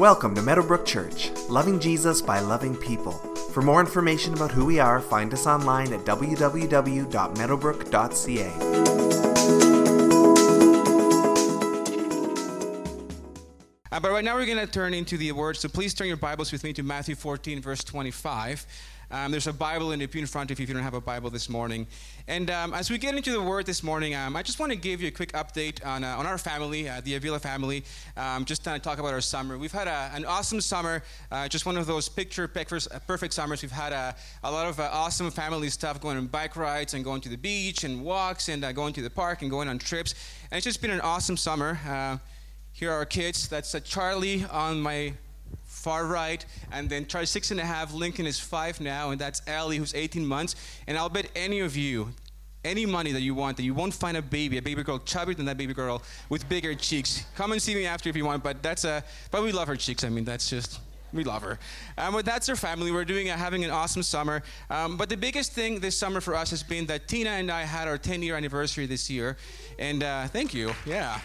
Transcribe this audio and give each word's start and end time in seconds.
Welcome 0.00 0.34
to 0.36 0.40
Meadowbrook 0.40 0.86
Church, 0.86 1.30
loving 1.50 1.78
Jesus 1.78 2.22
by 2.22 2.40
loving 2.40 2.74
people. 2.74 3.12
For 3.52 3.60
more 3.60 3.80
information 3.80 4.32
about 4.32 4.50
who 4.50 4.64
we 4.64 4.80
are, 4.80 4.98
find 4.98 5.30
us 5.34 5.46
online 5.46 5.92
at 5.92 6.06
www.meadowbrook.ca. 6.06 8.50
Uh, 13.92 14.00
but 14.00 14.10
right 14.10 14.24
now 14.24 14.36
we're 14.36 14.46
going 14.46 14.56
to 14.56 14.66
turn 14.66 14.94
into 14.94 15.18
the 15.18 15.32
word. 15.32 15.58
So 15.58 15.68
please 15.68 15.92
turn 15.92 16.08
your 16.08 16.16
Bibles 16.16 16.50
with 16.50 16.64
me 16.64 16.72
to 16.72 16.82
Matthew 16.82 17.14
14, 17.14 17.60
verse 17.60 17.84
25. 17.84 18.64
Um, 19.12 19.32
there's 19.32 19.48
a 19.48 19.52
Bible 19.52 19.90
in 19.90 19.98
the 19.98 20.06
pew 20.06 20.20
in 20.20 20.26
front 20.28 20.52
of 20.52 20.60
you 20.60 20.62
if 20.62 20.68
you 20.68 20.74
don't 20.74 20.84
have 20.84 20.94
a 20.94 21.00
Bible 21.00 21.30
this 21.30 21.48
morning. 21.48 21.88
And 22.28 22.48
um, 22.48 22.74
as 22.74 22.90
we 22.90 22.98
get 22.98 23.16
into 23.16 23.32
the 23.32 23.42
Word 23.42 23.66
this 23.66 23.82
morning, 23.82 24.14
um, 24.14 24.36
I 24.36 24.42
just 24.42 24.60
want 24.60 24.70
to 24.70 24.78
give 24.78 25.02
you 25.02 25.08
a 25.08 25.10
quick 25.10 25.32
update 25.32 25.84
on, 25.84 26.04
uh, 26.04 26.16
on 26.16 26.26
our 26.26 26.38
family, 26.38 26.88
uh, 26.88 27.00
the 27.02 27.16
Avila 27.16 27.40
family. 27.40 27.82
Um, 28.16 28.44
just 28.44 28.62
to 28.64 28.78
talk 28.78 29.00
about 29.00 29.12
our 29.12 29.20
summer. 29.20 29.58
We've 29.58 29.72
had 29.72 29.88
a, 29.88 30.12
an 30.14 30.24
awesome 30.24 30.60
summer, 30.60 31.02
uh, 31.32 31.48
just 31.48 31.66
one 31.66 31.76
of 31.76 31.86
those 31.86 32.08
picture 32.08 32.46
perfect 32.46 33.34
summers. 33.34 33.62
We've 33.62 33.72
had 33.72 33.92
a, 33.92 34.14
a 34.44 34.50
lot 34.50 34.68
of 34.68 34.78
uh, 34.78 34.88
awesome 34.92 35.30
family 35.32 35.70
stuff, 35.70 36.00
going 36.00 36.16
on 36.16 36.28
bike 36.28 36.54
rides 36.54 36.94
and 36.94 37.02
going 37.02 37.20
to 37.22 37.28
the 37.28 37.36
beach 37.36 37.82
and 37.82 38.04
walks 38.04 38.48
and 38.48 38.64
uh, 38.64 38.70
going 38.70 38.92
to 38.92 39.02
the 39.02 39.10
park 39.10 39.42
and 39.42 39.50
going 39.50 39.68
on 39.68 39.78
trips. 39.78 40.14
And 40.52 40.56
it's 40.56 40.64
just 40.64 40.80
been 40.80 40.92
an 40.92 41.00
awesome 41.00 41.36
summer. 41.36 41.80
Uh, 41.84 42.18
here 42.72 42.92
are 42.92 42.98
our 42.98 43.06
kids. 43.06 43.48
That's 43.48 43.74
Charlie 43.80 44.44
on 44.44 44.80
my 44.80 45.14
far 45.80 46.06
right, 46.06 46.44
and 46.72 46.88
then 46.88 47.06
Charlie 47.06 47.26
six 47.26 47.50
and 47.50 47.58
a 47.58 47.64
half. 47.64 47.92
Lincoln 47.92 48.26
is 48.26 48.38
five 48.38 48.80
now, 48.80 49.10
and 49.10 49.20
that's 49.20 49.42
Ellie 49.46 49.78
who's 49.78 49.94
18 49.94 50.26
months. 50.26 50.54
And 50.86 50.96
I'll 50.96 51.08
bet 51.08 51.30
any 51.34 51.60
of 51.60 51.76
you, 51.76 52.10
any 52.64 52.84
money 52.84 53.12
that 53.12 53.22
you 53.22 53.34
want, 53.34 53.56
that 53.56 53.62
you 53.62 53.74
won't 53.74 53.94
find 53.94 54.16
a 54.16 54.22
baby, 54.22 54.58
a 54.58 54.62
baby 54.62 54.82
girl 54.82 54.98
chubbier 54.98 55.36
than 55.36 55.46
that 55.46 55.56
baby 55.56 55.72
girl 55.72 56.02
with 56.28 56.48
bigger 56.48 56.74
cheeks. 56.74 57.24
Come 57.34 57.52
and 57.52 57.62
see 57.62 57.74
me 57.74 57.86
after 57.86 58.10
if 58.10 58.16
you 58.16 58.24
want, 58.24 58.42
but 58.42 58.62
that's 58.62 58.84
a. 58.84 59.02
But 59.30 59.42
we 59.42 59.52
love 59.52 59.68
her 59.68 59.76
cheeks. 59.76 60.04
I 60.04 60.10
mean, 60.10 60.24
that's 60.24 60.50
just. 60.50 60.80
We 61.12 61.24
love 61.24 61.42
her. 61.42 61.58
Um, 61.98 62.12
but 62.12 62.24
that's 62.24 62.48
our 62.48 62.54
family. 62.54 62.92
We're 62.92 63.04
doing 63.04 63.26
having 63.26 63.64
an 63.64 63.70
awesome 63.72 64.04
summer. 64.04 64.44
Um, 64.68 64.96
but 64.96 65.08
the 65.08 65.16
biggest 65.16 65.50
thing 65.50 65.80
this 65.80 65.98
summer 65.98 66.20
for 66.20 66.36
us 66.36 66.50
has 66.50 66.62
been 66.62 66.86
that 66.86 67.08
Tina 67.08 67.30
and 67.30 67.50
I 67.50 67.62
had 67.62 67.88
our 67.88 67.98
10 67.98 68.22
year 68.22 68.36
anniversary 68.36 68.86
this 68.86 69.10
year. 69.10 69.36
And 69.80 70.04
uh, 70.04 70.28
thank 70.28 70.54
you. 70.54 70.72
Yeah 70.86 71.18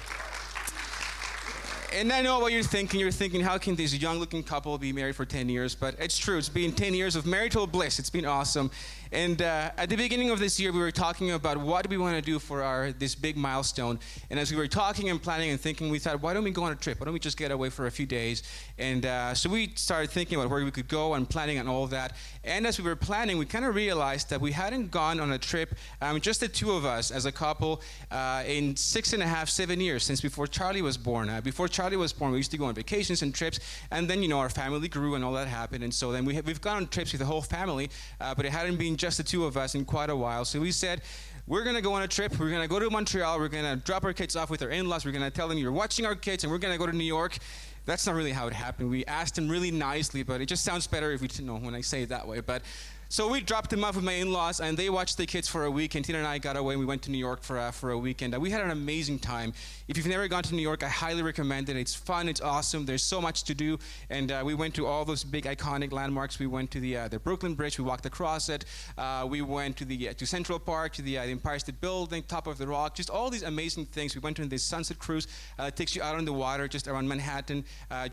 and 1.95 2.11
I 2.11 2.21
know 2.21 2.39
what 2.39 2.51
you're 2.51 2.63
thinking. 2.63 2.99
You're 2.99 3.11
thinking, 3.11 3.41
how 3.41 3.57
can 3.57 3.75
this 3.75 3.93
young 3.93 4.19
looking 4.19 4.43
couple 4.43 4.77
be 4.77 4.91
married 4.91 5.15
for 5.15 5.25
10 5.25 5.47
years? 5.47 5.75
But 5.75 5.95
it's 5.97 6.17
true. 6.17 6.37
It's 6.37 6.49
been 6.49 6.73
10 6.73 6.93
years 6.93 7.15
of 7.15 7.25
marital 7.25 7.67
bliss. 7.67 7.99
It's 7.99 8.09
been 8.09 8.25
awesome. 8.25 8.69
And 9.11 9.41
uh, 9.41 9.71
at 9.77 9.89
the 9.89 9.95
beginning 9.95 10.29
of 10.29 10.39
this 10.39 10.59
year, 10.59 10.71
we 10.71 10.79
were 10.79 10.91
talking 10.91 11.31
about 11.31 11.57
what 11.57 11.87
we 11.89 11.97
want 11.97 12.15
to 12.15 12.21
do 12.21 12.39
for 12.39 12.63
our 12.63 12.91
this 12.91 13.15
big 13.15 13.37
milestone. 13.37 13.99
And 14.29 14.39
as 14.39 14.51
we 14.51 14.57
were 14.57 14.67
talking 14.67 15.09
and 15.09 15.21
planning 15.21 15.51
and 15.51 15.59
thinking, 15.59 15.89
we 15.89 15.99
thought, 15.99 16.21
why 16.21 16.33
don't 16.33 16.43
we 16.43 16.51
go 16.51 16.63
on 16.63 16.71
a 16.71 16.75
trip? 16.75 16.99
Why 16.99 17.05
don't 17.05 17.13
we 17.13 17.19
just 17.19 17.37
get 17.37 17.51
away 17.51 17.69
for 17.69 17.87
a 17.87 17.91
few 17.91 18.05
days? 18.05 18.43
And 18.77 19.05
uh, 19.05 19.33
so 19.33 19.49
we 19.49 19.71
started 19.75 20.09
thinking 20.09 20.37
about 20.37 20.49
where 20.49 20.63
we 20.63 20.71
could 20.71 20.87
go 20.87 21.13
and 21.13 21.29
planning 21.29 21.57
and 21.57 21.69
all 21.69 21.87
that. 21.87 22.15
And 22.43 22.67
as 22.67 22.77
we 22.77 22.83
were 22.83 22.95
planning, 22.95 23.37
we 23.37 23.45
kind 23.45 23.65
of 23.65 23.75
realized 23.75 24.29
that 24.29 24.41
we 24.41 24.51
hadn't 24.51 24.91
gone 24.91 25.19
on 25.19 25.31
a 25.31 25.37
trip, 25.37 25.75
um, 26.01 26.19
just 26.21 26.39
the 26.39 26.47
two 26.47 26.71
of 26.71 26.85
us 26.85 27.11
as 27.11 27.25
a 27.25 27.31
couple, 27.31 27.81
uh, 28.11 28.43
in 28.45 28.75
six 28.75 29.13
and 29.13 29.21
a 29.23 29.27
half, 29.27 29.49
seven 29.49 29.79
years 29.79 30.03
since 30.03 30.21
before 30.21 30.47
Charlie 30.47 30.81
was 30.81 30.97
born. 30.97 31.29
Uh, 31.29 31.41
before 31.41 31.67
Charlie 31.67 31.97
was 31.97 32.13
born, 32.13 32.31
we 32.31 32.37
used 32.37 32.51
to 32.51 32.57
go 32.57 32.65
on 32.65 32.75
vacations 32.75 33.21
and 33.21 33.33
trips, 33.33 33.59
and 33.91 34.09
then 34.09 34.21
you 34.21 34.29
know 34.29 34.39
our 34.39 34.49
family 34.49 34.87
grew 34.87 35.15
and 35.15 35.23
all 35.23 35.33
that 35.33 35.47
happened, 35.47 35.83
and 35.83 35.93
so 35.93 36.11
then 36.11 36.25
we 36.25 36.35
have, 36.35 36.45
we've 36.45 36.61
gone 36.61 36.77
on 36.77 36.87
trips 36.87 37.11
with 37.11 37.19
the 37.19 37.25
whole 37.25 37.41
family, 37.41 37.89
uh, 38.21 38.33
but 38.35 38.45
it 38.45 38.51
hadn't 38.51 38.77
been 38.77 38.95
just 39.05 39.17
the 39.17 39.23
two 39.23 39.45
of 39.45 39.55
us 39.55 39.75
in 39.75 39.85
quite 39.85 40.09
a 40.09 40.15
while. 40.15 40.43
So 40.45 40.59
we 40.59 40.71
said, 40.71 41.03
we're 41.45 41.63
going 41.63 41.75
to 41.75 41.81
go 41.83 41.93
on 41.93 42.01
a 42.01 42.07
trip. 42.07 42.39
We're 42.39 42.49
going 42.49 42.63
to 42.63 42.67
go 42.67 42.79
to 42.79 42.89
Montreal. 42.89 43.37
We're 43.37 43.49
going 43.49 43.63
to 43.63 43.75
drop 43.75 44.03
our 44.03 44.13
kids 44.13 44.35
off 44.35 44.49
with 44.49 44.63
our 44.63 44.69
in 44.69 44.89
laws. 44.89 45.05
We're 45.05 45.11
going 45.11 45.23
to 45.23 45.29
tell 45.29 45.47
them 45.47 45.59
you're 45.59 45.71
watching 45.71 46.07
our 46.07 46.15
kids, 46.15 46.43
and 46.43 46.51
we're 46.51 46.57
going 46.57 46.73
to 46.73 46.79
go 46.79 46.87
to 46.87 46.91
New 46.91 47.03
York. 47.03 47.37
That's 47.85 48.07
not 48.07 48.15
really 48.15 48.31
how 48.31 48.47
it 48.47 48.53
happened. 48.53 48.89
We 48.89 49.05
asked 49.05 49.35
them 49.35 49.47
really 49.47 49.69
nicely, 49.69 50.23
but 50.23 50.41
it 50.41 50.47
just 50.47 50.63
sounds 50.63 50.87
better 50.87 51.11
if 51.11 51.21
we 51.21 51.29
you 51.35 51.45
know 51.45 51.57
when 51.57 51.75
I 51.75 51.81
say 51.81 52.01
it 52.01 52.09
that 52.09 52.27
way. 52.27 52.39
But 52.39 52.63
so 53.09 53.29
we 53.29 53.41
dropped 53.41 53.69
them 53.69 53.83
off 53.83 53.95
with 53.95 54.03
my 54.03 54.13
in-laws, 54.13 54.59
and 54.59 54.77
they 54.77 54.89
watched 54.89 55.17
the 55.17 55.25
kids 55.25 55.47
for 55.47 55.65
a 55.65 55.71
week. 55.71 55.95
And 55.95 56.03
Tina 56.03 56.17
and 56.17 56.27
I 56.27 56.37
got 56.37 56.57
away. 56.57 56.73
and 56.73 56.79
We 56.79 56.85
went 56.85 57.03
to 57.03 57.11
New 57.11 57.17
York 57.17 57.43
for 57.43 57.57
uh, 57.57 57.71
for 57.71 57.91
a 57.91 57.97
weekend. 57.97 58.35
Uh, 58.35 58.39
we 58.39 58.49
had 58.49 58.61
an 58.61 58.71
amazing 58.71 59.19
time. 59.19 59.53
If 59.87 59.97
you've 59.97 60.07
never 60.07 60.27
gone 60.27 60.43
to 60.43 60.55
New 60.55 60.61
York, 60.61 60.83
I 60.83 60.89
highly 60.89 61.21
recommend 61.21 61.69
it. 61.69 61.77
It's 61.77 61.93
fun. 61.93 62.27
It's 62.27 62.41
awesome. 62.41 62.85
There's 62.85 63.03
so 63.03 63.21
much 63.21 63.43
to 63.43 63.53
do. 63.53 63.77
And 64.09 64.31
uh, 64.31 64.41
we 64.43 64.55
went 64.55 64.73
to 64.75 64.87
all 64.87 65.05
those 65.05 65.23
big 65.23 65.45
iconic 65.45 65.91
landmarks. 65.93 66.39
We 66.39 66.47
went 66.47 66.71
to 66.71 66.79
the 66.79 66.97
uh, 66.97 67.07
the 67.07 67.19
Brooklyn 67.19 67.53
Bridge. 67.53 67.77
We 67.77 67.85
walked 67.85 68.05
across 68.05 68.49
it. 68.49 68.65
Uh, 68.97 69.27
we 69.29 69.41
went 69.41 69.77
to 69.77 69.85
the 69.85 70.09
uh, 70.09 70.13
to 70.13 70.25
Central 70.25 70.59
Park, 70.59 70.93
to 70.93 71.01
the, 71.01 71.15
the, 71.15 71.31
Empire 71.31 71.59
State 71.59 71.79
Building, 71.79 72.23
top 72.23 72.47
of 72.47 72.57
the 72.57 72.67
Rock. 72.67 72.95
Just 72.95 73.09
all 73.09 73.29
these 73.29 73.43
amazing 73.43 73.85
things. 73.85 74.15
We 74.15 74.21
went 74.21 74.39
on 74.39 74.49
this 74.49 74.63
sunset 74.63 74.97
cruise. 74.99 75.27
it 75.59 75.75
takes 75.75 75.95
you 75.95 76.01
out 76.01 76.15
on 76.15 76.25
the 76.25 76.33
water, 76.33 76.67
just 76.67 76.87
around 76.87 77.07
Manhattan 77.07 77.63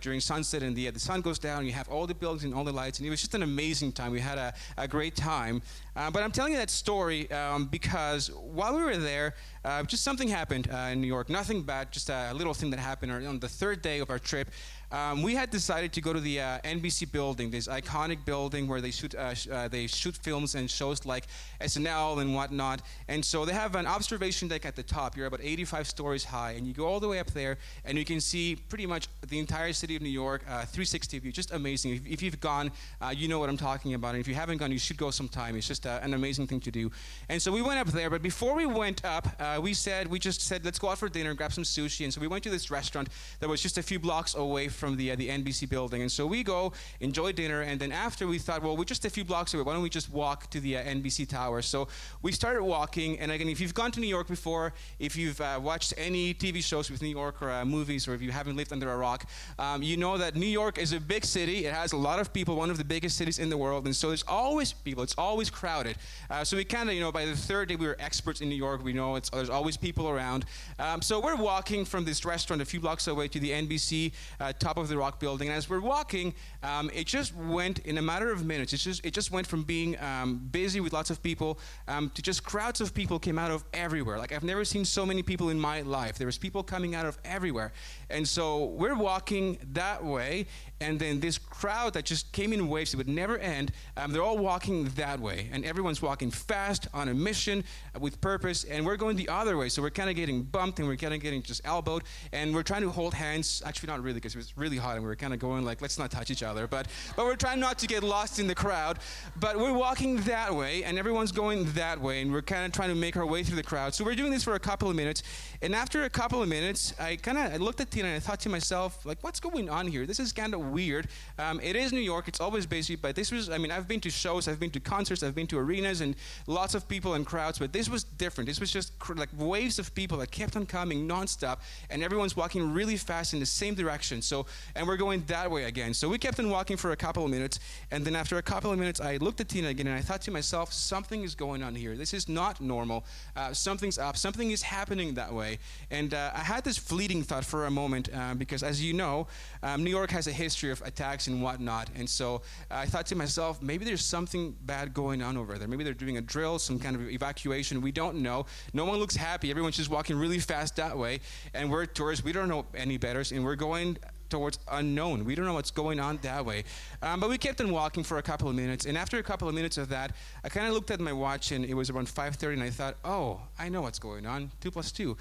during 0.00 0.20
sunset, 0.20 0.62
and 0.62 0.76
the 0.76 0.90
the 0.90 1.00
sun 1.00 1.22
goes 1.22 1.38
down. 1.38 1.64
You 1.66 1.72
have 1.72 1.88
all 1.88 2.06
the 2.06 2.14
buildings 2.14 2.44
and 2.44 2.54
all 2.54 2.64
the 2.64 2.72
lights, 2.72 2.98
and 2.98 3.06
it 3.06 3.10
was 3.10 3.20
just 3.20 3.34
an 3.34 3.42
amazing 3.42 3.92
time. 3.92 4.12
We 4.12 4.20
had 4.20 4.38
a, 4.38 4.52
a 4.76 4.86
great 4.92 5.16
time. 5.16 5.62
Uh, 5.96 6.10
but 6.10 6.22
I'm 6.22 6.30
telling 6.30 6.52
you 6.52 6.58
that 6.58 6.68
story 6.68 7.30
um, 7.30 7.64
because 7.64 8.30
while 8.30 8.76
we 8.76 8.82
were 8.82 8.98
there, 8.98 9.34
uh, 9.64 9.82
just 9.84 10.04
something 10.04 10.28
happened 10.28 10.68
uh, 10.70 10.90
in 10.92 11.00
New 11.00 11.06
York. 11.06 11.30
Nothing 11.30 11.62
bad, 11.62 11.90
just 11.90 12.10
a 12.10 12.34
little 12.34 12.52
thing 12.52 12.68
that 12.72 12.78
happened 12.78 13.10
on 13.10 13.38
the 13.40 13.48
third 13.48 13.80
day 13.80 14.00
of 14.00 14.10
our 14.10 14.18
trip 14.18 14.50
um, 14.92 15.22
we 15.22 15.34
had 15.34 15.50
decided 15.50 15.92
to 15.94 16.02
go 16.02 16.12
to 16.12 16.20
the 16.20 16.38
uh, 16.38 16.58
NBC 16.64 17.10
building, 17.10 17.50
this 17.50 17.66
iconic 17.66 18.26
building 18.26 18.68
where 18.68 18.82
they 18.82 18.90
shoot 18.90 19.14
uh, 19.14 19.32
sh- 19.32 19.48
uh, 19.50 19.66
they 19.66 19.86
shoot 19.86 20.14
films 20.14 20.54
and 20.54 20.70
shows 20.70 21.06
like 21.06 21.24
SNL 21.62 22.20
and 22.20 22.34
whatnot. 22.34 22.82
And 23.08 23.24
so 23.24 23.46
they 23.46 23.54
have 23.54 23.74
an 23.74 23.86
observation 23.86 24.48
deck 24.48 24.66
at 24.66 24.76
the 24.76 24.82
top. 24.82 25.16
You're 25.16 25.26
about 25.26 25.40
85 25.42 25.88
stories 25.88 26.24
high, 26.24 26.52
and 26.52 26.66
you 26.66 26.74
go 26.74 26.86
all 26.86 27.00
the 27.00 27.08
way 27.08 27.18
up 27.20 27.30
there, 27.30 27.56
and 27.86 27.96
you 27.96 28.04
can 28.04 28.20
see 28.20 28.56
pretty 28.68 28.84
much 28.84 29.08
the 29.26 29.38
entire 29.38 29.72
city 29.72 29.96
of 29.96 30.02
New 30.02 30.10
York, 30.10 30.42
uh, 30.46 30.66
360 30.66 31.18
view. 31.20 31.32
Just 31.32 31.52
amazing. 31.52 31.94
If, 31.94 32.06
if 32.06 32.22
you've 32.22 32.40
gone, 32.40 32.70
uh, 33.00 33.14
you 33.16 33.28
know 33.28 33.38
what 33.38 33.48
I'm 33.48 33.56
talking 33.56 33.94
about. 33.94 34.10
And 34.10 34.20
if 34.20 34.28
you 34.28 34.34
haven't 34.34 34.58
gone, 34.58 34.70
you 34.70 34.78
should 34.78 34.98
go 34.98 35.10
sometime. 35.10 35.56
It's 35.56 35.68
just 35.68 35.86
uh, 35.86 36.00
an 36.02 36.12
amazing 36.12 36.48
thing 36.48 36.60
to 36.60 36.70
do. 36.70 36.90
And 37.30 37.40
so 37.40 37.50
we 37.50 37.62
went 37.62 37.78
up 37.78 37.88
there, 37.88 38.10
but 38.10 38.20
before 38.20 38.54
we 38.54 38.66
went 38.66 39.02
up, 39.06 39.26
we 39.62 39.72
said 39.72 40.06
we 40.08 40.18
just 40.18 40.42
said 40.42 40.66
let's 40.66 40.78
go 40.78 40.90
out 40.90 40.98
for 40.98 41.08
dinner, 41.08 41.30
and 41.30 41.38
grab 41.38 41.52
some 41.52 41.64
sushi. 41.64 42.04
And 42.04 42.12
so 42.12 42.20
we 42.20 42.26
went 42.26 42.44
to 42.44 42.50
this 42.50 42.70
restaurant 42.70 43.08
that 43.40 43.48
was 43.48 43.62
just 43.62 43.78
a 43.78 43.82
few 43.82 43.98
blocks 43.98 44.34
away 44.34 44.68
the, 44.96 45.12
uh, 45.12 45.16
the 45.16 45.28
NBC 45.28 45.68
building. 45.68 46.02
And 46.02 46.10
so 46.10 46.26
we 46.26 46.42
go, 46.42 46.72
enjoy 47.00 47.32
dinner, 47.32 47.62
and 47.62 47.80
then 47.80 47.92
after 47.92 48.26
we 48.26 48.38
thought, 48.38 48.62
well, 48.62 48.76
we're 48.76 48.84
just 48.84 49.04
a 49.04 49.10
few 49.10 49.24
blocks 49.24 49.54
away. 49.54 49.62
Why 49.62 49.72
don't 49.72 49.82
we 49.82 49.90
just 49.90 50.10
walk 50.10 50.50
to 50.50 50.60
the 50.60 50.76
uh, 50.76 50.84
NBC 50.84 51.28
tower? 51.28 51.62
So 51.62 51.88
we 52.22 52.32
started 52.32 52.62
walking. 52.62 53.18
And 53.18 53.30
again, 53.32 53.48
if 53.48 53.60
you've 53.60 53.74
gone 53.74 53.92
to 53.92 54.00
New 54.00 54.06
York 54.06 54.28
before, 54.28 54.72
if 54.98 55.16
you've 55.16 55.40
uh, 55.40 55.60
watched 55.62 55.94
any 55.96 56.34
TV 56.34 56.62
shows 56.62 56.90
with 56.90 57.02
New 57.02 57.08
York 57.08 57.40
or 57.42 57.50
uh, 57.50 57.64
movies, 57.64 58.08
or 58.08 58.14
if 58.14 58.22
you 58.22 58.30
haven't 58.30 58.56
lived 58.56 58.72
under 58.72 58.90
a 58.92 58.96
rock, 58.96 59.28
um, 59.58 59.82
you 59.82 59.96
know 59.96 60.18
that 60.18 60.36
New 60.36 60.46
York 60.46 60.78
is 60.78 60.92
a 60.92 61.00
big 61.00 61.24
city. 61.24 61.66
It 61.66 61.74
has 61.74 61.92
a 61.92 61.96
lot 61.96 62.18
of 62.18 62.32
people, 62.32 62.56
one 62.56 62.70
of 62.70 62.78
the 62.78 62.84
biggest 62.84 63.16
cities 63.16 63.38
in 63.38 63.48
the 63.48 63.56
world. 63.56 63.86
And 63.86 63.94
so 63.94 64.08
there's 64.08 64.24
always 64.26 64.72
people. 64.72 65.02
It's 65.02 65.14
always 65.16 65.50
crowded. 65.50 65.96
Uh, 66.30 66.44
so 66.44 66.56
we 66.56 66.64
kind 66.64 66.88
of, 66.88 66.94
you 66.94 67.00
know, 67.00 67.12
by 67.12 67.24
the 67.24 67.36
third 67.36 67.68
day, 67.68 67.76
we 67.76 67.86
were 67.86 67.96
experts 67.98 68.40
in 68.40 68.48
New 68.48 68.56
York. 68.56 68.82
We 68.82 68.92
know 68.92 69.16
it's, 69.16 69.30
there's 69.30 69.50
always 69.50 69.76
people 69.76 70.08
around. 70.08 70.44
Um, 70.78 71.02
so 71.02 71.20
we're 71.20 71.36
walking 71.36 71.84
from 71.84 72.04
this 72.04 72.24
restaurant 72.24 72.62
a 72.62 72.64
few 72.64 72.80
blocks 72.80 73.06
away 73.06 73.28
to 73.28 73.38
the 73.38 73.50
NBC 73.50 74.12
uh, 74.40 74.52
top 74.72 74.82
of 74.82 74.88
the 74.88 74.96
rock 74.96 75.20
building. 75.20 75.48
And 75.48 75.56
as 75.56 75.68
we're 75.68 75.80
walking, 75.80 76.34
um, 76.62 76.90
it 76.94 77.06
just 77.06 77.34
went 77.36 77.80
in 77.80 77.98
a 77.98 78.02
matter 78.02 78.32
of 78.32 78.44
minutes. 78.44 78.72
It 78.72 78.78
just 78.78 79.04
it 79.04 79.12
just 79.12 79.30
went 79.30 79.46
from 79.46 79.64
being 79.64 80.00
um, 80.00 80.40
busy 80.50 80.80
with 80.80 80.92
lots 80.92 81.10
of 81.10 81.22
people 81.22 81.58
um, 81.88 82.10
to 82.14 82.22
just 82.22 82.42
crowds 82.42 82.80
of 82.80 82.94
people 82.94 83.18
came 83.18 83.38
out 83.38 83.50
of 83.50 83.64
everywhere. 83.74 84.18
Like 84.18 84.32
I've 84.32 84.44
never 84.44 84.64
seen 84.64 84.84
so 84.84 85.04
many 85.04 85.22
people 85.22 85.50
in 85.50 85.60
my 85.60 85.82
life. 85.82 86.16
There 86.16 86.26
was 86.26 86.38
people 86.38 86.62
coming 86.62 86.94
out 86.94 87.06
of 87.06 87.18
everywhere. 87.24 87.72
And 88.12 88.28
so 88.28 88.66
we're 88.66 88.94
walking 88.94 89.58
that 89.72 90.04
way, 90.04 90.46
and 90.80 90.98
then 90.98 91.20
this 91.20 91.38
crowd 91.38 91.94
that 91.94 92.04
just 92.04 92.32
came 92.32 92.52
in 92.52 92.68
waves, 92.68 92.92
it 92.92 92.96
would 92.96 93.08
never 93.08 93.38
end. 93.38 93.72
Um, 93.96 94.12
they're 94.12 94.22
all 94.22 94.38
walking 94.38 94.84
that 94.96 95.18
way, 95.18 95.48
and 95.52 95.64
everyone's 95.64 96.02
walking 96.02 96.30
fast 96.30 96.88
on 96.92 97.08
a 97.08 97.14
mission 97.14 97.64
with 97.98 98.20
purpose, 98.20 98.64
and 98.64 98.84
we're 98.84 98.96
going 98.96 99.16
the 99.16 99.28
other 99.28 99.56
way. 99.56 99.68
So 99.68 99.80
we're 99.80 99.90
kind 99.90 100.10
of 100.10 100.16
getting 100.16 100.42
bumped, 100.42 100.78
and 100.78 100.88
we're 100.88 100.96
kind 100.96 101.14
of 101.14 101.20
getting 101.20 101.42
just 101.42 101.62
elbowed, 101.64 102.02
and 102.32 102.54
we're 102.54 102.62
trying 102.62 102.82
to 102.82 102.90
hold 102.90 103.14
hands. 103.14 103.62
Actually, 103.64 103.88
not 103.88 104.02
really, 104.02 104.14
because 104.14 104.34
it 104.34 104.38
was 104.38 104.56
really 104.58 104.76
hot, 104.76 104.96
and 104.96 105.02
we 105.02 105.08
were 105.08 105.16
kind 105.16 105.32
of 105.32 105.38
going 105.38 105.64
like, 105.64 105.80
let's 105.80 105.98
not 105.98 106.10
touch 106.10 106.30
each 106.30 106.42
other. 106.42 106.66
But 106.66 106.88
but 107.16 107.24
we're 107.24 107.36
trying 107.36 107.60
not 107.60 107.78
to 107.78 107.86
get 107.86 108.02
lost 108.02 108.38
in 108.38 108.46
the 108.46 108.54
crowd. 108.54 108.98
But 109.38 109.58
we're 109.58 109.72
walking 109.72 110.16
that 110.22 110.54
way, 110.54 110.84
and 110.84 110.98
everyone's 110.98 111.32
going 111.32 111.64
that 111.72 112.00
way, 112.00 112.20
and 112.20 112.32
we're 112.32 112.42
kind 112.42 112.66
of 112.66 112.72
trying 112.72 112.90
to 112.90 112.94
make 112.94 113.16
our 113.16 113.26
way 113.26 113.42
through 113.42 113.56
the 113.56 113.62
crowd. 113.62 113.94
So 113.94 114.04
we're 114.04 114.14
doing 114.16 114.32
this 114.32 114.44
for 114.44 114.54
a 114.54 114.60
couple 114.60 114.90
of 114.90 114.96
minutes, 114.96 115.22
and 115.62 115.74
after 115.74 116.04
a 116.04 116.10
couple 116.10 116.42
of 116.42 116.48
minutes, 116.48 116.92
I 116.98 117.16
kind 117.16 117.38
of 117.38 117.60
looked 117.60 117.80
at 117.80 117.90
Tina 117.90 118.01
and 118.04 118.16
I 118.16 118.18
thought 118.18 118.40
to 118.40 118.48
myself, 118.48 119.04
like, 119.04 119.22
what's 119.22 119.40
going 119.40 119.68
on 119.68 119.86
here? 119.86 120.06
This 120.06 120.20
is 120.20 120.32
kind 120.32 120.54
of 120.54 120.60
weird. 120.60 121.08
Um, 121.38 121.60
it 121.62 121.76
is 121.76 121.92
New 121.92 122.00
York. 122.00 122.28
It's 122.28 122.40
always 122.40 122.66
busy, 122.66 122.96
but 122.96 123.14
this 123.14 123.30
was, 123.30 123.50
I 123.50 123.58
mean, 123.58 123.70
I've 123.70 123.88
been 123.88 124.00
to 124.00 124.10
shows, 124.10 124.48
I've 124.48 124.60
been 124.60 124.70
to 124.70 124.80
concerts, 124.80 125.22
I've 125.22 125.34
been 125.34 125.46
to 125.48 125.58
arenas 125.58 126.00
and 126.00 126.14
lots 126.46 126.74
of 126.74 126.88
people 126.88 127.14
and 127.14 127.26
crowds, 127.26 127.58
but 127.58 127.72
this 127.72 127.88
was 127.88 128.04
different. 128.04 128.48
This 128.48 128.60
was 128.60 128.70
just 128.70 128.98
cr- 128.98 129.14
like 129.14 129.28
waves 129.36 129.78
of 129.78 129.94
people 129.94 130.18
that 130.18 130.30
kept 130.30 130.56
on 130.56 130.66
coming 130.66 131.08
nonstop, 131.08 131.58
and 131.90 132.02
everyone's 132.02 132.36
walking 132.36 132.72
really 132.72 132.96
fast 132.96 133.34
in 133.34 133.40
the 133.40 133.46
same 133.46 133.74
direction. 133.74 134.22
So, 134.22 134.46
and 134.74 134.86
we're 134.86 134.96
going 134.96 135.24
that 135.26 135.50
way 135.50 135.64
again. 135.64 135.94
So 135.94 136.08
we 136.08 136.18
kept 136.18 136.38
on 136.40 136.48
walking 136.50 136.76
for 136.76 136.92
a 136.92 136.96
couple 136.96 137.24
of 137.24 137.30
minutes, 137.30 137.58
and 137.90 138.04
then 138.04 138.16
after 138.16 138.38
a 138.38 138.42
couple 138.42 138.72
of 138.72 138.78
minutes, 138.78 139.00
I 139.00 139.16
looked 139.18 139.40
at 139.40 139.48
Tina 139.48 139.68
again, 139.68 139.86
and 139.86 139.96
I 139.96 140.00
thought 140.00 140.22
to 140.22 140.30
myself, 140.30 140.72
something 140.72 141.22
is 141.22 141.34
going 141.34 141.62
on 141.62 141.74
here. 141.74 141.96
This 141.96 142.14
is 142.14 142.28
not 142.28 142.60
normal. 142.60 143.04
Uh, 143.36 143.52
something's 143.52 143.98
up. 143.98 144.16
Something 144.16 144.50
is 144.50 144.62
happening 144.62 145.14
that 145.14 145.32
way. 145.32 145.58
And 145.90 146.14
uh, 146.14 146.32
I 146.34 146.40
had 146.40 146.64
this 146.64 146.78
fleeting 146.78 147.22
thought 147.22 147.44
for 147.44 147.66
a 147.66 147.70
moment 147.70 147.91
uh, 147.94 148.34
because, 148.34 148.62
as 148.62 148.82
you 148.82 148.92
know, 148.92 149.26
um, 149.62 149.84
New 149.84 149.90
York 149.90 150.10
has 150.10 150.26
a 150.26 150.32
history 150.32 150.70
of 150.70 150.80
attacks 150.82 151.26
and 151.26 151.42
whatnot. 151.42 151.88
And 151.94 152.08
so 152.08 152.42
I 152.70 152.86
thought 152.86 153.06
to 153.06 153.16
myself, 153.16 153.62
maybe 153.62 153.84
there's 153.84 154.04
something 154.04 154.56
bad 154.62 154.94
going 154.94 155.22
on 155.22 155.36
over 155.36 155.58
there. 155.58 155.68
Maybe 155.68 155.84
they're 155.84 155.94
doing 155.94 156.18
a 156.18 156.22
drill, 156.22 156.58
some 156.58 156.78
kind 156.78 156.96
of 156.96 157.08
evacuation. 157.08 157.80
We 157.80 157.92
don't 157.92 158.16
know. 158.22 158.46
No 158.72 158.84
one 158.84 158.98
looks 158.98 159.16
happy. 159.16 159.50
Everyone's 159.50 159.76
just 159.76 159.90
walking 159.90 160.16
really 160.16 160.38
fast 160.38 160.76
that 160.76 160.96
way. 160.96 161.20
And 161.54 161.70
we're 161.70 161.86
tourists. 161.86 162.24
We 162.24 162.32
don't 162.32 162.48
know 162.48 162.66
any 162.74 162.98
better. 162.98 163.22
And 163.32 163.44
we're 163.44 163.56
going 163.56 163.98
towards 164.32 164.58
unknown. 164.70 165.26
We 165.26 165.34
don't 165.34 165.44
know 165.44 165.52
what's 165.52 165.70
going 165.70 166.00
on 166.00 166.18
that 166.22 166.46
way. 166.46 166.64
Um, 167.02 167.20
but 167.20 167.28
we 167.28 167.36
kept 167.36 167.60
on 167.60 167.70
walking 167.70 168.02
for 168.02 168.16
a 168.16 168.22
couple 168.22 168.48
of 168.48 168.54
minutes. 168.54 168.86
And 168.86 168.96
after 168.96 169.18
a 169.18 169.22
couple 169.22 169.46
of 169.46 169.54
minutes 169.54 169.76
of 169.76 169.90
that, 169.90 170.16
I 170.42 170.48
kind 170.48 170.66
of 170.66 170.72
looked 170.72 170.90
at 170.90 171.00
my 171.00 171.12
watch 171.12 171.52
and 171.52 171.66
it 171.66 171.74
was 171.74 171.90
around 171.90 172.06
5.30 172.06 172.54
and 172.54 172.62
I 172.62 172.70
thought, 172.70 172.96
oh, 173.04 173.40
I 173.58 173.68
know 173.68 173.82
what's 173.82 173.98
going 173.98 174.24
on. 174.24 174.50
Two 174.62 174.70
plus 174.70 174.90
two 174.90 175.18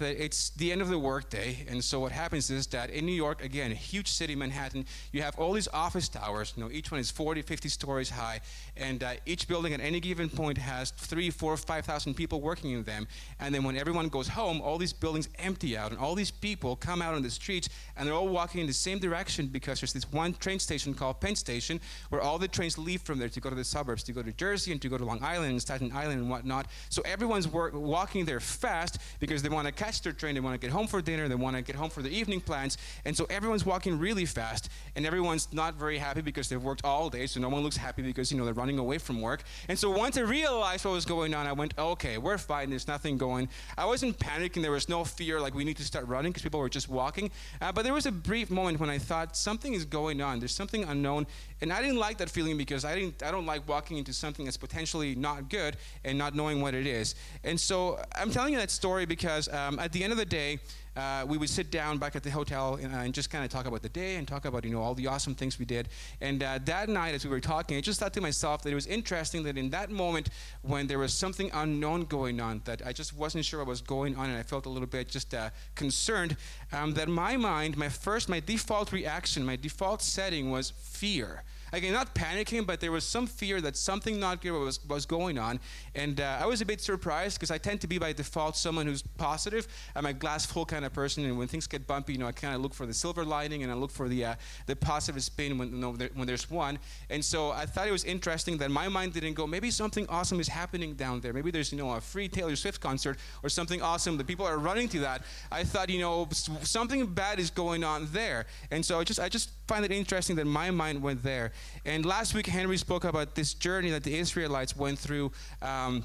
it's 0.00 0.50
the 0.50 0.72
end 0.72 0.82
of 0.82 0.88
the 0.88 0.98
workday, 0.98 1.64
and 1.68 1.82
so 1.82 2.00
what 2.00 2.12
happens 2.12 2.50
is 2.50 2.66
that 2.68 2.90
in 2.90 3.06
New 3.06 3.12
York, 3.12 3.42
again, 3.42 3.70
a 3.70 3.74
huge 3.74 4.08
city, 4.08 4.34
Manhattan, 4.34 4.84
you 5.12 5.22
have 5.22 5.38
all 5.38 5.52
these 5.52 5.68
office 5.72 6.08
towers. 6.08 6.52
You 6.56 6.64
know, 6.64 6.70
each 6.70 6.90
one 6.90 7.00
is 7.00 7.10
40, 7.10 7.42
50 7.42 7.68
stories 7.68 8.10
high, 8.10 8.40
and 8.76 9.02
uh, 9.02 9.14
each 9.26 9.48
building 9.48 9.72
at 9.72 9.80
any 9.80 10.00
given 10.00 10.28
point 10.28 10.58
has 10.58 10.90
three, 10.90 11.30
four, 11.30 11.56
five 11.56 11.86
thousand 11.86 12.14
people 12.14 12.40
working 12.40 12.72
in 12.72 12.82
them. 12.82 13.06
And 13.38 13.54
then 13.54 13.64
when 13.64 13.76
everyone 13.76 14.08
goes 14.08 14.28
home, 14.28 14.60
all 14.60 14.78
these 14.78 14.92
buildings 14.92 15.28
empty 15.38 15.76
out, 15.76 15.90
and 15.90 16.00
all 16.00 16.14
these 16.14 16.30
people 16.30 16.76
come 16.76 17.00
out 17.02 17.14
on 17.14 17.22
the 17.22 17.30
streets, 17.30 17.68
and 17.96 18.06
they're 18.06 18.14
all 18.14 18.28
walking 18.28 18.60
in 18.60 18.66
the 18.66 18.72
same 18.72 18.98
direction 18.98 19.46
because 19.46 19.80
there's 19.80 19.92
this 19.92 20.10
one 20.12 20.34
train 20.34 20.58
station 20.58 20.94
called 20.94 21.20
Penn 21.20 21.36
Station, 21.36 21.80
where 22.10 22.20
all 22.20 22.38
the 22.38 22.48
trains 22.48 22.76
leave 22.78 23.02
from 23.02 23.18
there 23.18 23.28
to 23.28 23.40
go 23.40 23.50
to 23.50 23.56
the 23.56 23.64
suburbs, 23.64 24.02
to 24.04 24.12
go 24.12 24.22
to 24.22 24.32
Jersey 24.32 24.72
and 24.72 24.82
to 24.82 24.88
go 24.88 24.98
to 24.98 25.04
Long 25.04 25.22
Island 25.22 25.52
and 25.52 25.60
Staten 25.60 25.90
Island 25.92 26.20
and 26.20 26.30
whatnot. 26.30 26.66
So 26.88 27.02
everyone's 27.04 27.48
walking 27.48 28.24
there 28.24 28.40
fast 28.40 28.98
because 29.18 29.42
they 29.42 29.48
want 29.48 29.66
to 29.66 29.69
to 29.74 29.84
catch 29.84 30.02
their 30.02 30.12
train, 30.12 30.34
they 30.34 30.40
want 30.40 30.60
to 30.60 30.66
get 30.66 30.72
home 30.72 30.86
for 30.86 31.00
dinner, 31.00 31.28
they 31.28 31.34
want 31.34 31.56
to 31.56 31.62
get 31.62 31.76
home 31.76 31.90
for 31.90 32.02
the 32.02 32.10
evening 32.10 32.40
plans. 32.40 32.78
And 33.04 33.16
so 33.16 33.26
everyone's 33.30 33.64
walking 33.64 33.98
really 33.98 34.26
fast, 34.26 34.68
and 34.96 35.06
everyone's 35.06 35.48
not 35.52 35.74
very 35.74 35.98
happy 35.98 36.20
because 36.20 36.48
they've 36.48 36.62
worked 36.62 36.84
all 36.84 37.10
day, 37.10 37.26
so 37.26 37.40
no 37.40 37.48
one 37.48 37.62
looks 37.62 37.76
happy 37.76 38.02
because, 38.02 38.30
you 38.30 38.38
know, 38.38 38.44
they're 38.44 38.54
running 38.54 38.78
away 38.78 38.98
from 38.98 39.20
work. 39.20 39.42
And 39.68 39.78
so 39.78 39.90
once 39.90 40.16
I 40.16 40.22
realized 40.22 40.84
what 40.84 40.92
was 40.92 41.04
going 41.04 41.34
on, 41.34 41.46
I 41.46 41.52
went, 41.52 41.74
okay, 41.78 42.18
we're 42.18 42.38
fine, 42.38 42.70
there's 42.70 42.88
nothing 42.88 43.18
going. 43.18 43.48
I 43.76 43.86
wasn't 43.86 44.18
panicking, 44.18 44.62
there 44.62 44.70
was 44.70 44.88
no 44.88 45.04
fear 45.04 45.40
like 45.40 45.54
we 45.54 45.64
need 45.64 45.76
to 45.76 45.84
start 45.84 46.06
running 46.06 46.32
because 46.32 46.42
people 46.42 46.60
were 46.60 46.68
just 46.68 46.88
walking. 46.88 47.30
Uh, 47.60 47.72
but 47.72 47.84
there 47.84 47.94
was 47.94 48.06
a 48.06 48.12
brief 48.12 48.50
moment 48.50 48.80
when 48.80 48.90
I 48.90 48.98
thought 48.98 49.36
something 49.36 49.74
is 49.74 49.84
going 49.84 50.20
on, 50.20 50.38
there's 50.38 50.54
something 50.54 50.84
unknown. 50.84 51.26
And 51.62 51.72
I 51.72 51.82
didn't 51.82 51.98
like 51.98 52.18
that 52.18 52.30
feeling 52.30 52.56
because 52.56 52.84
I, 52.84 52.94
didn't, 52.94 53.22
I 53.22 53.30
don't 53.30 53.46
like 53.46 53.68
walking 53.68 53.98
into 53.98 54.12
something 54.12 54.44
that's 54.44 54.56
potentially 54.56 55.14
not 55.14 55.50
good 55.50 55.76
and 56.04 56.16
not 56.16 56.34
knowing 56.34 56.60
what 56.60 56.74
it 56.74 56.86
is. 56.86 57.14
And 57.44 57.60
so 57.60 58.00
I'm 58.14 58.30
telling 58.30 58.54
you 58.54 58.58
that 58.58 58.70
story 58.70 59.04
because 59.04 59.48
um, 59.52 59.78
at 59.78 59.92
the 59.92 60.02
end 60.02 60.12
of 60.12 60.18
the 60.18 60.24
day, 60.24 60.58
uh, 60.96 61.24
we 61.26 61.38
would 61.38 61.48
sit 61.48 61.70
down 61.70 61.98
back 61.98 62.16
at 62.16 62.22
the 62.22 62.30
hotel 62.30 62.78
and, 62.80 62.94
uh, 62.94 62.98
and 62.98 63.14
just 63.14 63.30
kind 63.30 63.44
of 63.44 63.50
talk 63.50 63.66
about 63.66 63.82
the 63.82 63.88
day 63.88 64.16
and 64.16 64.26
talk 64.26 64.44
about 64.44 64.64
you 64.64 64.70
know 64.70 64.82
all 64.82 64.94
the 64.94 65.06
awesome 65.06 65.34
things 65.34 65.58
we 65.58 65.64
did. 65.64 65.88
And 66.20 66.42
uh, 66.42 66.58
that 66.64 66.88
night, 66.88 67.14
as 67.14 67.24
we 67.24 67.30
were 67.30 67.40
talking, 67.40 67.76
I 67.76 67.80
just 67.80 68.00
thought 68.00 68.12
to 68.14 68.20
myself 68.20 68.62
that 68.62 68.70
it 68.70 68.74
was 68.74 68.86
interesting 68.86 69.42
that 69.44 69.56
in 69.56 69.70
that 69.70 69.90
moment 69.90 70.30
when 70.62 70.86
there 70.86 70.98
was 70.98 71.14
something 71.14 71.50
unknown 71.54 72.04
going 72.04 72.40
on, 72.40 72.62
that 72.64 72.82
I 72.84 72.92
just 72.92 73.16
wasn't 73.16 73.44
sure 73.44 73.60
what 73.60 73.68
was 73.68 73.80
going 73.80 74.16
on, 74.16 74.30
and 74.30 74.38
I 74.38 74.42
felt 74.42 74.66
a 74.66 74.70
little 74.70 74.88
bit 74.88 75.08
just 75.08 75.34
uh, 75.34 75.50
concerned. 75.74 76.36
Um, 76.72 76.94
that 76.94 77.08
my 77.08 77.36
mind, 77.36 77.76
my 77.76 77.88
first, 77.88 78.28
my 78.28 78.40
default 78.40 78.92
reaction, 78.92 79.44
my 79.44 79.56
default 79.56 80.02
setting 80.02 80.50
was 80.50 80.70
fear. 80.70 81.44
Again, 81.72 81.92
not 81.92 82.14
panicking, 82.14 82.66
but 82.66 82.80
there 82.80 82.92
was 82.92 83.04
some 83.04 83.26
fear 83.26 83.60
that 83.60 83.76
something 83.76 84.18
not 84.18 84.40
good 84.40 84.52
was, 84.52 84.84
was 84.86 85.06
going 85.06 85.38
on. 85.38 85.60
And 85.94 86.20
uh, 86.20 86.38
I 86.40 86.46
was 86.46 86.60
a 86.60 86.66
bit 86.66 86.80
surprised 86.80 87.38
because 87.38 87.50
I 87.50 87.58
tend 87.58 87.80
to 87.82 87.86
be 87.86 87.98
by 87.98 88.12
default 88.12 88.56
someone 88.56 88.86
who's 88.86 89.02
positive. 89.02 89.68
I'm 89.94 90.06
a 90.06 90.12
glass 90.12 90.46
full 90.46 90.64
kind 90.64 90.84
of 90.84 90.92
person, 90.92 91.24
and 91.24 91.38
when 91.38 91.48
things 91.48 91.66
get 91.66 91.86
bumpy, 91.86 92.14
you 92.14 92.18
know, 92.18 92.26
I 92.26 92.32
kind 92.32 92.54
of 92.54 92.60
look 92.60 92.74
for 92.74 92.86
the 92.86 92.94
silver 92.94 93.24
lining 93.24 93.62
and 93.62 93.70
I 93.70 93.74
look 93.74 93.90
for 93.90 94.08
the 94.08 94.24
uh, 94.24 94.34
the 94.66 94.76
positive 94.76 95.22
spin 95.22 95.58
when, 95.58 95.70
you 95.70 95.78
know, 95.78 95.96
there, 95.96 96.10
when 96.14 96.26
there's 96.26 96.50
one. 96.50 96.78
And 97.08 97.24
so 97.24 97.50
I 97.50 97.66
thought 97.66 97.88
it 97.88 97.92
was 97.92 98.04
interesting 98.04 98.58
that 98.58 98.70
my 98.70 98.88
mind 98.88 99.12
didn't 99.12 99.34
go, 99.34 99.46
maybe 99.46 99.70
something 99.70 100.06
awesome 100.08 100.40
is 100.40 100.48
happening 100.48 100.94
down 100.94 101.20
there. 101.20 101.32
Maybe 101.32 101.50
there's 101.50 101.72
you 101.72 101.78
know 101.78 101.92
a 101.92 102.00
free 102.00 102.28
Taylor 102.28 102.56
Swift 102.56 102.80
concert 102.80 103.18
or 103.42 103.48
something 103.48 103.82
awesome 103.82 104.16
that 104.18 104.26
people 104.26 104.46
are 104.46 104.58
running 104.58 104.88
to 104.90 105.00
that. 105.00 105.22
I 105.50 105.64
thought 105.64 105.90
you 105.90 106.00
know 106.00 106.28
something 106.62 107.06
bad 107.06 107.38
is 107.38 107.50
going 107.50 107.84
on 107.84 108.08
there. 108.12 108.46
And 108.70 108.84
so 108.84 108.98
I 109.00 109.04
just 109.04 109.20
I 109.20 109.28
just 109.28 109.59
find 109.70 109.84
it 109.84 109.92
interesting 109.92 110.34
that 110.34 110.46
my 110.46 110.68
mind 110.72 111.00
went 111.00 111.22
there. 111.22 111.52
And 111.84 112.04
last 112.04 112.34
week, 112.34 112.46
Henry 112.46 112.76
spoke 112.76 113.04
about 113.04 113.36
this 113.36 113.54
journey 113.54 113.90
that 113.90 114.02
the 114.02 114.18
Israelites 114.18 114.76
went 114.76 114.98
through. 114.98 115.30
Um, 115.62 116.02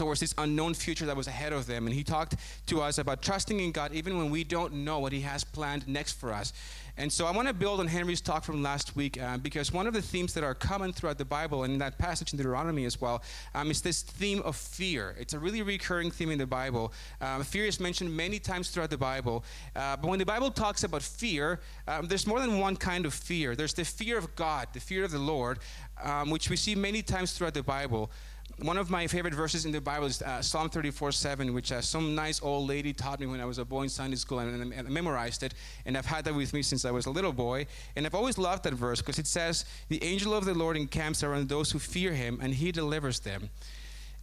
towards 0.00 0.18
this 0.18 0.34
unknown 0.38 0.72
future 0.72 1.04
that 1.04 1.14
was 1.14 1.26
ahead 1.26 1.52
of 1.52 1.66
them. 1.66 1.86
And 1.86 1.94
he 1.94 2.02
talked 2.02 2.34
to 2.68 2.80
us 2.80 2.96
about 2.96 3.20
trusting 3.20 3.60
in 3.60 3.70
God 3.70 3.92
even 3.92 4.16
when 4.16 4.30
we 4.30 4.44
don't 4.44 4.72
know 4.72 4.98
what 4.98 5.12
he 5.12 5.20
has 5.20 5.44
planned 5.44 5.86
next 5.86 6.12
for 6.12 6.32
us. 6.32 6.54
And 6.96 7.12
so 7.12 7.26
I 7.26 7.30
want 7.30 7.48
to 7.48 7.54
build 7.54 7.80
on 7.80 7.86
Henry's 7.86 8.22
talk 8.22 8.42
from 8.42 8.62
last 8.62 8.96
week 8.96 9.20
uh, 9.20 9.36
because 9.36 9.72
one 9.74 9.86
of 9.86 9.92
the 9.92 10.00
themes 10.00 10.32
that 10.34 10.42
are 10.42 10.54
common 10.54 10.94
throughout 10.94 11.18
the 11.18 11.24
Bible 11.26 11.64
and 11.64 11.74
in 11.74 11.78
that 11.80 11.98
passage 11.98 12.32
in 12.32 12.38
Deuteronomy 12.38 12.86
as 12.86 12.98
well 12.98 13.22
um, 13.54 13.70
is 13.70 13.82
this 13.82 14.00
theme 14.00 14.40
of 14.42 14.56
fear. 14.56 15.14
It's 15.18 15.34
a 15.34 15.38
really 15.38 15.60
recurring 15.60 16.10
theme 16.10 16.30
in 16.30 16.38
the 16.38 16.46
Bible. 16.46 16.94
Um, 17.20 17.42
fear 17.44 17.66
is 17.66 17.78
mentioned 17.78 18.14
many 18.14 18.38
times 18.38 18.70
throughout 18.70 18.90
the 18.90 18.98
Bible. 18.98 19.44
Uh, 19.76 19.96
but 19.96 20.08
when 20.08 20.18
the 20.18 20.26
Bible 20.26 20.50
talks 20.50 20.82
about 20.82 21.02
fear, 21.02 21.60
um, 21.86 22.06
there's 22.06 22.26
more 22.26 22.40
than 22.40 22.58
one 22.58 22.74
kind 22.74 23.04
of 23.04 23.12
fear. 23.12 23.54
There's 23.54 23.74
the 23.74 23.84
fear 23.84 24.16
of 24.16 24.34
God, 24.34 24.68
the 24.72 24.80
fear 24.80 25.04
of 25.04 25.10
the 25.10 25.18
Lord, 25.18 25.58
um, 26.02 26.30
which 26.30 26.48
we 26.48 26.56
see 26.56 26.74
many 26.74 27.02
times 27.02 27.32
throughout 27.32 27.54
the 27.54 27.62
Bible 27.62 28.10
one 28.62 28.76
of 28.76 28.90
my 28.90 29.06
favorite 29.06 29.34
verses 29.34 29.64
in 29.64 29.72
the 29.72 29.80
Bible 29.80 30.06
is 30.06 30.22
uh, 30.22 30.42
Psalm 30.42 30.68
34 30.68 31.12
7, 31.12 31.54
which 31.54 31.72
uh, 31.72 31.80
some 31.80 32.14
nice 32.14 32.42
old 32.42 32.68
lady 32.68 32.92
taught 32.92 33.20
me 33.20 33.26
when 33.26 33.40
I 33.40 33.44
was 33.44 33.58
a 33.58 33.64
boy 33.64 33.82
in 33.82 33.88
Sunday 33.88 34.16
school, 34.16 34.40
and, 34.40 34.72
and 34.72 34.86
I 34.86 34.90
memorized 34.90 35.42
it. 35.42 35.54
And 35.86 35.96
I've 35.96 36.06
had 36.06 36.24
that 36.26 36.34
with 36.34 36.52
me 36.52 36.62
since 36.62 36.84
I 36.84 36.90
was 36.90 37.06
a 37.06 37.10
little 37.10 37.32
boy. 37.32 37.66
And 37.96 38.06
I've 38.06 38.14
always 38.14 38.38
loved 38.38 38.64
that 38.64 38.74
verse 38.74 39.00
because 39.00 39.18
it 39.18 39.26
says, 39.26 39.64
The 39.88 40.02
angel 40.04 40.34
of 40.34 40.44
the 40.44 40.54
Lord 40.54 40.76
encamps 40.76 41.22
around 41.22 41.48
those 41.48 41.70
who 41.70 41.78
fear 41.78 42.12
him, 42.12 42.38
and 42.42 42.54
he 42.54 42.72
delivers 42.72 43.20
them. 43.20 43.50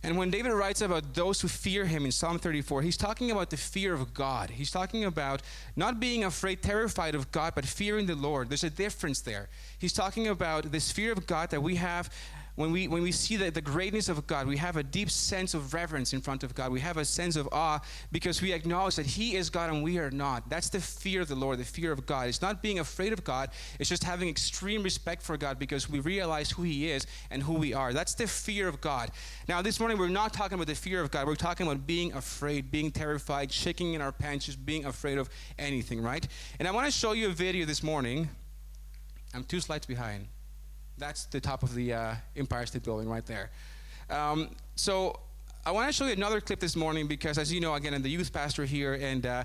And 0.03 0.17
when 0.17 0.29
David 0.29 0.51
writes 0.51 0.81
about 0.81 1.15
those 1.15 1.41
who 1.41 1.47
fear 1.47 1.85
him 1.85 2.05
in 2.05 2.11
Psalm 2.11 2.37
34, 2.37 2.83
he's 2.83 2.97
talking 2.97 3.31
about 3.31 3.49
the 3.49 3.57
fear 3.57 3.93
of 3.93 4.13
God. 4.13 4.51
He's 4.51 4.69
talking 4.69 5.05
about 5.05 5.41
not 5.75 5.99
being 5.99 6.23
afraid, 6.23 6.61
terrified 6.61 7.15
of 7.15 7.31
God, 7.31 7.53
but 7.55 7.65
fearing 7.65 8.05
the 8.05 8.15
Lord. 8.15 8.49
There's 8.49 8.63
a 8.63 8.69
difference 8.69 9.21
there. 9.21 9.49
He's 9.79 9.93
talking 9.93 10.27
about 10.27 10.71
this 10.71 10.91
fear 10.91 11.11
of 11.11 11.25
God 11.25 11.49
that 11.49 11.63
we 11.63 11.75
have 11.75 12.11
when 12.57 12.71
we, 12.71 12.87
when 12.87 13.03
we 13.03 13.11
see 13.11 13.35
the, 13.35 13.51
the 13.51 13.61
greatness 13.61 14.09
of 14.09 14.25
God, 14.25 14.47
we 14.47 14.57
have 14.57 14.77
a 14.77 14.83
deep 14.83 15.11
sense 15.11 15.53
of 15.53 15.75
reverence 15.75 16.13
in 16.13 16.21
front 16.21 16.43
of 16.43 16.55
God. 16.55 16.71
We 16.71 16.79
have 16.79 16.97
a 16.97 17.05
sense 17.05 17.35
of 17.35 17.47
awe 17.51 17.79
because 18.11 18.41
we 18.41 18.51
acknowledge 18.51 18.95
that 18.95 19.05
He 19.05 19.35
is 19.35 19.51
God 19.51 19.69
and 19.69 19.83
we 19.83 19.99
are 19.99 20.09
not. 20.09 20.49
That's 20.49 20.67
the 20.67 20.79
fear 20.79 21.21
of 21.21 21.27
the 21.27 21.35
Lord, 21.35 21.59
the 21.59 21.65
fear 21.65 21.91
of 21.91 22.07
God. 22.07 22.29
It's 22.29 22.41
not 22.41 22.63
being 22.63 22.79
afraid 22.79 23.13
of 23.13 23.23
God, 23.23 23.51
it's 23.79 23.89
just 23.89 24.03
having 24.03 24.27
extreme 24.27 24.81
respect 24.81 25.21
for 25.21 25.37
God 25.37 25.59
because 25.59 25.87
we 25.87 25.99
realize 25.99 26.49
who 26.49 26.63
He 26.63 26.89
is 26.89 27.05
and 27.29 27.43
who 27.43 27.53
we 27.53 27.75
are. 27.75 27.93
That's 27.93 28.15
the 28.15 28.25
fear 28.25 28.67
of 28.67 28.81
God. 28.81 29.11
Now, 29.47 29.61
this 29.61 29.79
morning, 29.79 29.99
we're 29.99 30.07
not 30.07 30.33
talking 30.33 30.55
about 30.55 30.65
the 30.65 30.73
fear 30.73 31.01
of 31.01 31.11
God. 31.11 31.27
We're 31.27 31.35
talking 31.35 31.67
about 31.67 31.85
being 31.85 32.11
afraid, 32.13 32.71
being 32.71 32.89
terrified, 32.89 33.51
shaking 33.51 33.93
in 33.93 34.01
our 34.01 34.11
pants, 34.11 34.47
just 34.47 34.65
being 34.65 34.85
afraid 34.85 35.19
of 35.19 35.29
anything, 35.59 36.01
right? 36.01 36.27
And 36.57 36.67
I 36.67 36.71
want 36.71 36.87
to 36.87 36.91
show 36.91 37.11
you 37.11 37.27
a 37.27 37.33
video 37.33 37.67
this 37.67 37.83
morning. 37.83 38.29
I'm 39.35 39.43
two 39.43 39.59
slides 39.59 39.85
behind. 39.85 40.27
That's 40.97 41.25
the 41.25 41.39
top 41.39 41.63
of 41.63 41.75
the 41.75 41.93
uh, 41.93 42.15
Empire 42.35 42.65
State 42.65 42.83
Building 42.83 43.07
right 43.07 43.25
there. 43.25 43.51
Um, 44.09 44.49
so 44.75 45.19
I 45.65 45.71
want 45.71 45.87
to 45.87 45.93
show 45.93 46.05
you 46.05 46.13
another 46.13 46.41
clip 46.41 46.59
this 46.59 46.75
morning 46.75 47.07
because, 47.07 47.37
as 47.37 47.51
you 47.51 47.59
know, 47.59 47.75
again, 47.75 47.93
I'm 47.93 48.01
the 48.01 48.09
youth 48.09 48.31
pastor 48.31 48.65
here, 48.65 48.93
and 48.93 49.25
uh, 49.25 49.43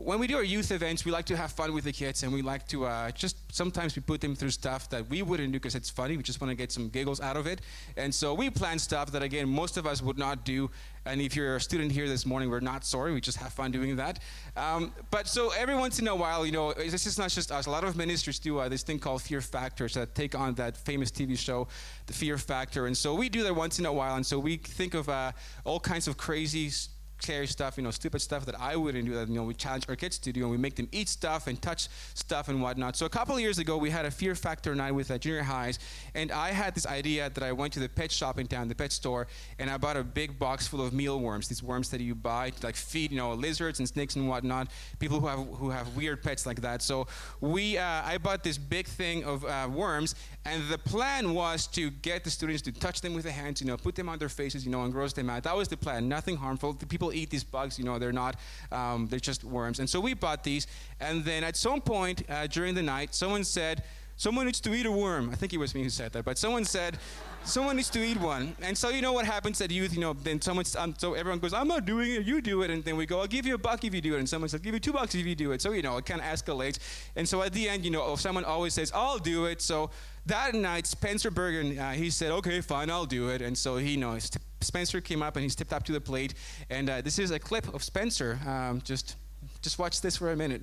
when 0.00 0.18
we 0.18 0.26
do 0.26 0.36
our 0.36 0.44
youth 0.44 0.70
events, 0.70 1.04
we 1.04 1.12
like 1.12 1.26
to 1.26 1.36
have 1.36 1.52
fun 1.52 1.72
with 1.72 1.84
the 1.84 1.92
kids, 1.92 2.22
and 2.22 2.32
we 2.32 2.42
like 2.42 2.66
to 2.68 2.86
uh, 2.86 3.10
just 3.10 3.36
sometimes 3.52 3.96
we 3.96 4.02
put 4.02 4.20
them 4.20 4.34
through 4.34 4.50
stuff 4.50 4.88
that 4.90 5.08
we 5.08 5.22
wouldn't 5.22 5.52
do 5.52 5.58
because 5.58 5.74
it's 5.74 5.90
funny. 5.90 6.16
We 6.16 6.22
just 6.22 6.40
want 6.40 6.50
to 6.50 6.54
get 6.54 6.72
some 6.72 6.88
giggles 6.88 7.20
out 7.20 7.36
of 7.36 7.46
it, 7.46 7.60
and 7.96 8.14
so 8.14 8.34
we 8.34 8.50
plan 8.50 8.78
stuff 8.78 9.10
that 9.12 9.22
again 9.22 9.48
most 9.48 9.76
of 9.76 9.86
us 9.86 10.02
would 10.02 10.18
not 10.18 10.44
do. 10.44 10.70
And 11.06 11.22
if 11.22 11.34
you're 11.34 11.56
a 11.56 11.60
student 11.60 11.90
here 11.90 12.06
this 12.06 12.26
morning, 12.26 12.50
we're 12.50 12.60
not 12.60 12.84
sorry. 12.84 13.14
We 13.14 13.20
just 13.20 13.38
have 13.38 13.52
fun 13.52 13.70
doing 13.70 13.96
that. 13.96 14.18
Um, 14.56 14.92
but 15.10 15.26
so 15.26 15.50
every 15.56 15.74
once 15.74 15.98
in 16.00 16.08
a 16.08 16.14
while, 16.14 16.44
you 16.44 16.52
know, 16.52 16.74
this 16.74 17.06
is 17.06 17.16
not 17.16 17.30
just 17.30 17.50
us. 17.50 17.64
A 17.64 17.70
lot 17.70 17.84
of 17.84 17.96
ministries 17.96 18.38
do 18.38 18.58
uh, 18.58 18.68
this 18.68 18.82
thing 18.82 18.98
called 18.98 19.22
Fear 19.22 19.40
Factors 19.40 19.94
that 19.94 20.14
take 20.14 20.34
on 20.34 20.54
that 20.54 20.76
famous 20.76 21.10
TV 21.10 21.38
show, 21.38 21.66
The 22.06 22.12
Fear 22.12 22.36
Factor, 22.36 22.86
and 22.86 22.96
so 22.96 23.14
we 23.14 23.28
do 23.30 23.42
that 23.44 23.54
once 23.54 23.78
in 23.78 23.86
a 23.86 23.92
while. 23.92 24.16
And 24.16 24.26
so 24.26 24.38
we 24.38 24.56
think 24.58 24.94
of 24.94 25.08
uh, 25.08 25.32
all 25.64 25.80
kinds 25.80 26.08
of 26.08 26.18
crazy 26.18 26.70
scary 27.20 27.46
stuff, 27.46 27.76
you 27.76 27.82
know, 27.82 27.90
stupid 27.90 28.20
stuff 28.20 28.44
that 28.46 28.58
I 28.60 28.76
wouldn't 28.76 29.04
do. 29.04 29.14
That 29.14 29.28
you 29.28 29.34
know, 29.34 29.44
we 29.44 29.54
challenge 29.54 29.84
our 29.88 29.96
kids 29.96 30.18
to 30.18 30.32
do, 30.32 30.42
and 30.42 30.50
we 30.50 30.56
make 30.56 30.76
them 30.76 30.88
eat 30.92 31.08
stuff 31.08 31.46
and 31.46 31.60
touch 31.60 31.88
stuff 32.14 32.48
and 32.48 32.62
whatnot. 32.62 32.96
So 32.96 33.06
a 33.06 33.08
couple 33.08 33.38
years 33.40 33.58
ago, 33.58 33.76
we 33.76 33.90
had 33.90 34.04
a 34.04 34.10
Fear 34.10 34.34
Factor 34.34 34.74
night 34.74 34.92
with 34.92 35.10
uh, 35.10 35.18
junior 35.18 35.42
highs, 35.42 35.78
and 36.14 36.32
I 36.32 36.50
had 36.50 36.74
this 36.74 36.86
idea 36.86 37.30
that 37.30 37.42
I 37.42 37.52
went 37.52 37.72
to 37.74 37.80
the 37.80 37.88
pet 37.88 38.12
shop 38.12 38.38
in 38.38 38.46
town, 38.46 38.68
the 38.68 38.74
pet 38.74 38.92
store, 38.92 39.26
and 39.58 39.70
I 39.70 39.76
bought 39.76 39.96
a 39.96 40.04
big 40.04 40.38
box 40.38 40.66
full 40.66 40.84
of 40.84 40.92
mealworms. 40.92 41.48
These 41.48 41.62
worms 41.62 41.90
that 41.90 42.00
you 42.00 42.14
buy 42.14 42.50
to 42.50 42.66
like 42.66 42.76
feed, 42.76 43.10
you 43.10 43.18
know, 43.18 43.32
lizards 43.34 43.78
and 43.78 43.88
snakes 43.88 44.16
and 44.16 44.28
whatnot. 44.28 44.68
People 44.98 45.20
who 45.20 45.26
have 45.26 45.46
who 45.58 45.70
have 45.70 45.96
weird 45.96 46.22
pets 46.22 46.46
like 46.46 46.60
that. 46.62 46.82
So 46.82 47.06
we, 47.40 47.78
uh, 47.78 47.84
I 47.84 48.18
bought 48.18 48.42
this 48.42 48.58
big 48.58 48.86
thing 48.86 49.24
of 49.24 49.44
uh, 49.44 49.68
worms, 49.72 50.14
and 50.44 50.68
the 50.68 50.78
plan 50.78 51.34
was 51.34 51.66
to 51.68 51.90
get 51.90 52.24
the 52.24 52.30
students 52.30 52.62
to 52.62 52.72
touch 52.72 53.00
them 53.00 53.14
with 53.14 53.24
their 53.24 53.32
hands, 53.32 53.60
you 53.60 53.66
know, 53.66 53.76
put 53.76 53.94
them 53.94 54.08
on 54.08 54.18
their 54.18 54.28
faces, 54.28 54.64
you 54.64 54.72
know, 54.72 54.82
and 54.82 54.92
gross 54.92 55.12
them 55.12 55.28
out. 55.30 55.42
That 55.42 55.56
was 55.56 55.68
the 55.68 55.76
plan. 55.76 56.08
Nothing 56.08 56.36
harmful. 56.36 56.72
The 56.72 56.86
people 56.86 57.07
eat 57.12 57.30
these 57.30 57.44
bugs, 57.44 57.78
you 57.78 57.84
know, 57.84 57.98
they're 57.98 58.12
not, 58.12 58.36
um, 58.72 59.06
they're 59.08 59.18
just 59.18 59.44
worms. 59.44 59.78
And 59.78 59.88
so 59.88 60.00
we 60.00 60.14
bought 60.14 60.44
these. 60.44 60.66
And 61.00 61.24
then 61.24 61.44
at 61.44 61.56
some 61.56 61.80
point 61.80 62.22
uh, 62.28 62.46
during 62.46 62.74
the 62.74 62.82
night, 62.82 63.14
someone 63.14 63.44
said, 63.44 63.84
someone 64.16 64.46
needs 64.46 64.60
to 64.60 64.74
eat 64.74 64.86
a 64.86 64.92
worm. 64.92 65.30
I 65.30 65.34
think 65.36 65.52
it 65.52 65.58
was 65.58 65.74
me 65.74 65.82
who 65.82 65.90
said 65.90 66.12
that, 66.12 66.24
but 66.24 66.38
someone 66.38 66.64
said, 66.64 66.98
someone 67.44 67.76
needs 67.76 67.90
to 67.90 68.04
eat 68.04 68.20
one. 68.20 68.54
And 68.62 68.76
so 68.76 68.90
you 68.90 69.00
know 69.00 69.12
what 69.12 69.24
happens 69.24 69.60
at 69.60 69.70
youth, 69.70 69.94
you 69.94 70.00
know, 70.00 70.12
then 70.12 70.40
someone, 70.40 70.64
um, 70.76 70.94
so 70.98 71.14
everyone 71.14 71.38
goes, 71.38 71.52
I'm 71.52 71.68
not 71.68 71.84
doing 71.84 72.12
it, 72.12 72.26
you 72.26 72.40
do 72.40 72.62
it. 72.62 72.70
And 72.70 72.84
then 72.84 72.96
we 72.96 73.06
go, 73.06 73.20
I'll 73.20 73.26
give 73.26 73.46
you 73.46 73.54
a 73.54 73.58
buck 73.58 73.84
if 73.84 73.94
you 73.94 74.00
do 74.00 74.14
it. 74.14 74.18
And 74.18 74.28
someone 74.28 74.48
says, 74.48 74.60
I'll 74.60 74.64
give 74.64 74.74
you 74.74 74.80
two 74.80 74.92
bucks 74.92 75.14
if 75.14 75.24
you 75.24 75.34
do 75.34 75.52
it. 75.52 75.62
So, 75.62 75.72
you 75.72 75.82
know, 75.82 75.96
it 75.96 76.06
kind 76.06 76.20
of 76.20 76.26
escalates. 76.26 76.78
And 77.16 77.28
so 77.28 77.42
at 77.42 77.52
the 77.52 77.68
end, 77.68 77.84
you 77.84 77.90
know, 77.90 78.16
someone 78.16 78.44
always 78.44 78.74
says, 78.74 78.92
I'll 78.94 79.18
do 79.18 79.46
it. 79.46 79.62
So 79.62 79.90
that 80.26 80.54
night, 80.54 80.86
Spencer 80.86 81.30
Bergen, 81.30 81.78
uh, 81.78 81.92
he 81.92 82.10
said, 82.10 82.30
okay, 82.32 82.60
fine, 82.60 82.90
I'll 82.90 83.06
do 83.06 83.28
it. 83.30 83.40
And 83.40 83.56
so 83.56 83.76
he, 83.76 83.92
you 83.92 83.98
know, 83.98 84.18
Spencer 84.60 85.00
came 85.00 85.22
up 85.22 85.36
and 85.36 85.42
he 85.42 85.48
stepped 85.48 85.72
up 85.72 85.84
to 85.84 85.92
the 85.92 86.00
plate. 86.00 86.34
And 86.68 86.90
uh, 86.90 87.00
this 87.00 87.18
is 87.18 87.30
a 87.30 87.38
clip 87.38 87.72
of 87.72 87.82
Spencer. 87.82 88.38
Um, 88.46 88.82
just, 88.82 89.16
just 89.62 89.78
watch 89.78 90.02
this 90.02 90.16
for 90.16 90.32
a 90.32 90.36
minute. 90.36 90.62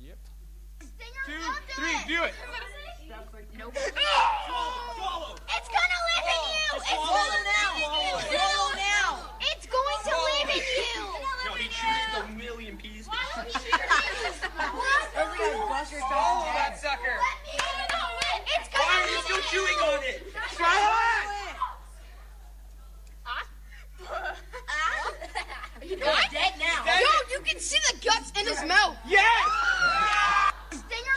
Yep. 0.00 0.18
Two, 1.26 1.32
three, 1.74 1.96
do 2.06 2.22
it. 2.24 2.34
Nope. 3.56 3.72
It's 3.76 3.92
gonna 3.92 4.02
live 6.10 6.26
in 6.26 6.42
you. 6.50 6.74
It's 6.74 6.90
Swallow 6.90 7.38
now. 7.44 7.70
Swallow 8.18 8.74
now. 8.74 9.30
It's 9.40 9.66
going 9.66 10.02
to 10.04 10.10
live 10.10 10.50
in 10.50 10.56
you. 10.56 11.06
No, 11.46 11.52
he 11.54 11.68
chews 11.68 12.14
a 12.18 12.26
million 12.36 12.76
pieces. 12.76 13.06
Why 13.06 13.14
would 13.36 13.46
you 13.46 13.52
do 13.52 13.58
this? 14.22 14.36
What? 14.74 15.08
Every 15.84 15.92
guy's 15.92 15.92
bust 15.92 15.92
your 15.92 16.00
Swallow 16.00 16.14
tongue. 16.14 16.44
Oh, 16.44 16.52
that 16.54 16.80
sucker. 16.80 17.16
It's 18.46 18.68
Why 18.72 18.84
are 18.84 19.08
you 19.08 19.16
live 19.16 19.24
still 19.24 19.36
in 19.36 19.42
chewing 19.44 19.78
you. 19.78 19.84
on 19.84 20.00
it? 20.04 20.18
He's 25.82 25.98
dead 26.32 26.52
now. 26.58 26.84
Yo, 26.86 26.92
you 27.30 27.40
can 27.44 27.58
see 27.60 27.78
the 27.92 27.98
guts 28.04 28.32
in 28.38 28.46
his 28.46 28.64
mouth. 28.64 28.96
Yes! 29.06 29.22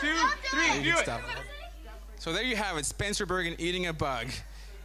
Two, 0.00 0.16
three, 0.50 0.82
do 0.82 0.96
it. 0.98 1.08
So 2.18 2.32
there 2.32 2.42
you 2.42 2.56
have 2.56 2.76
it, 2.76 2.84
Spencer 2.86 3.26
Bergen 3.26 3.56
eating 3.58 3.86
a 3.86 3.92
bug. 3.92 4.26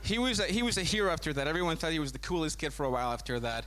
He 0.01 0.17
was 0.17 0.39
a, 0.39 0.45
he 0.45 0.63
was 0.63 0.77
a 0.77 0.83
hero 0.83 1.11
after 1.11 1.33
that. 1.33 1.47
Everyone 1.47 1.77
thought 1.77 1.91
he 1.91 1.99
was 1.99 2.11
the 2.11 2.19
coolest 2.19 2.57
kid 2.57 2.73
for 2.73 2.85
a 2.85 2.89
while 2.89 3.11
after 3.11 3.39
that. 3.41 3.65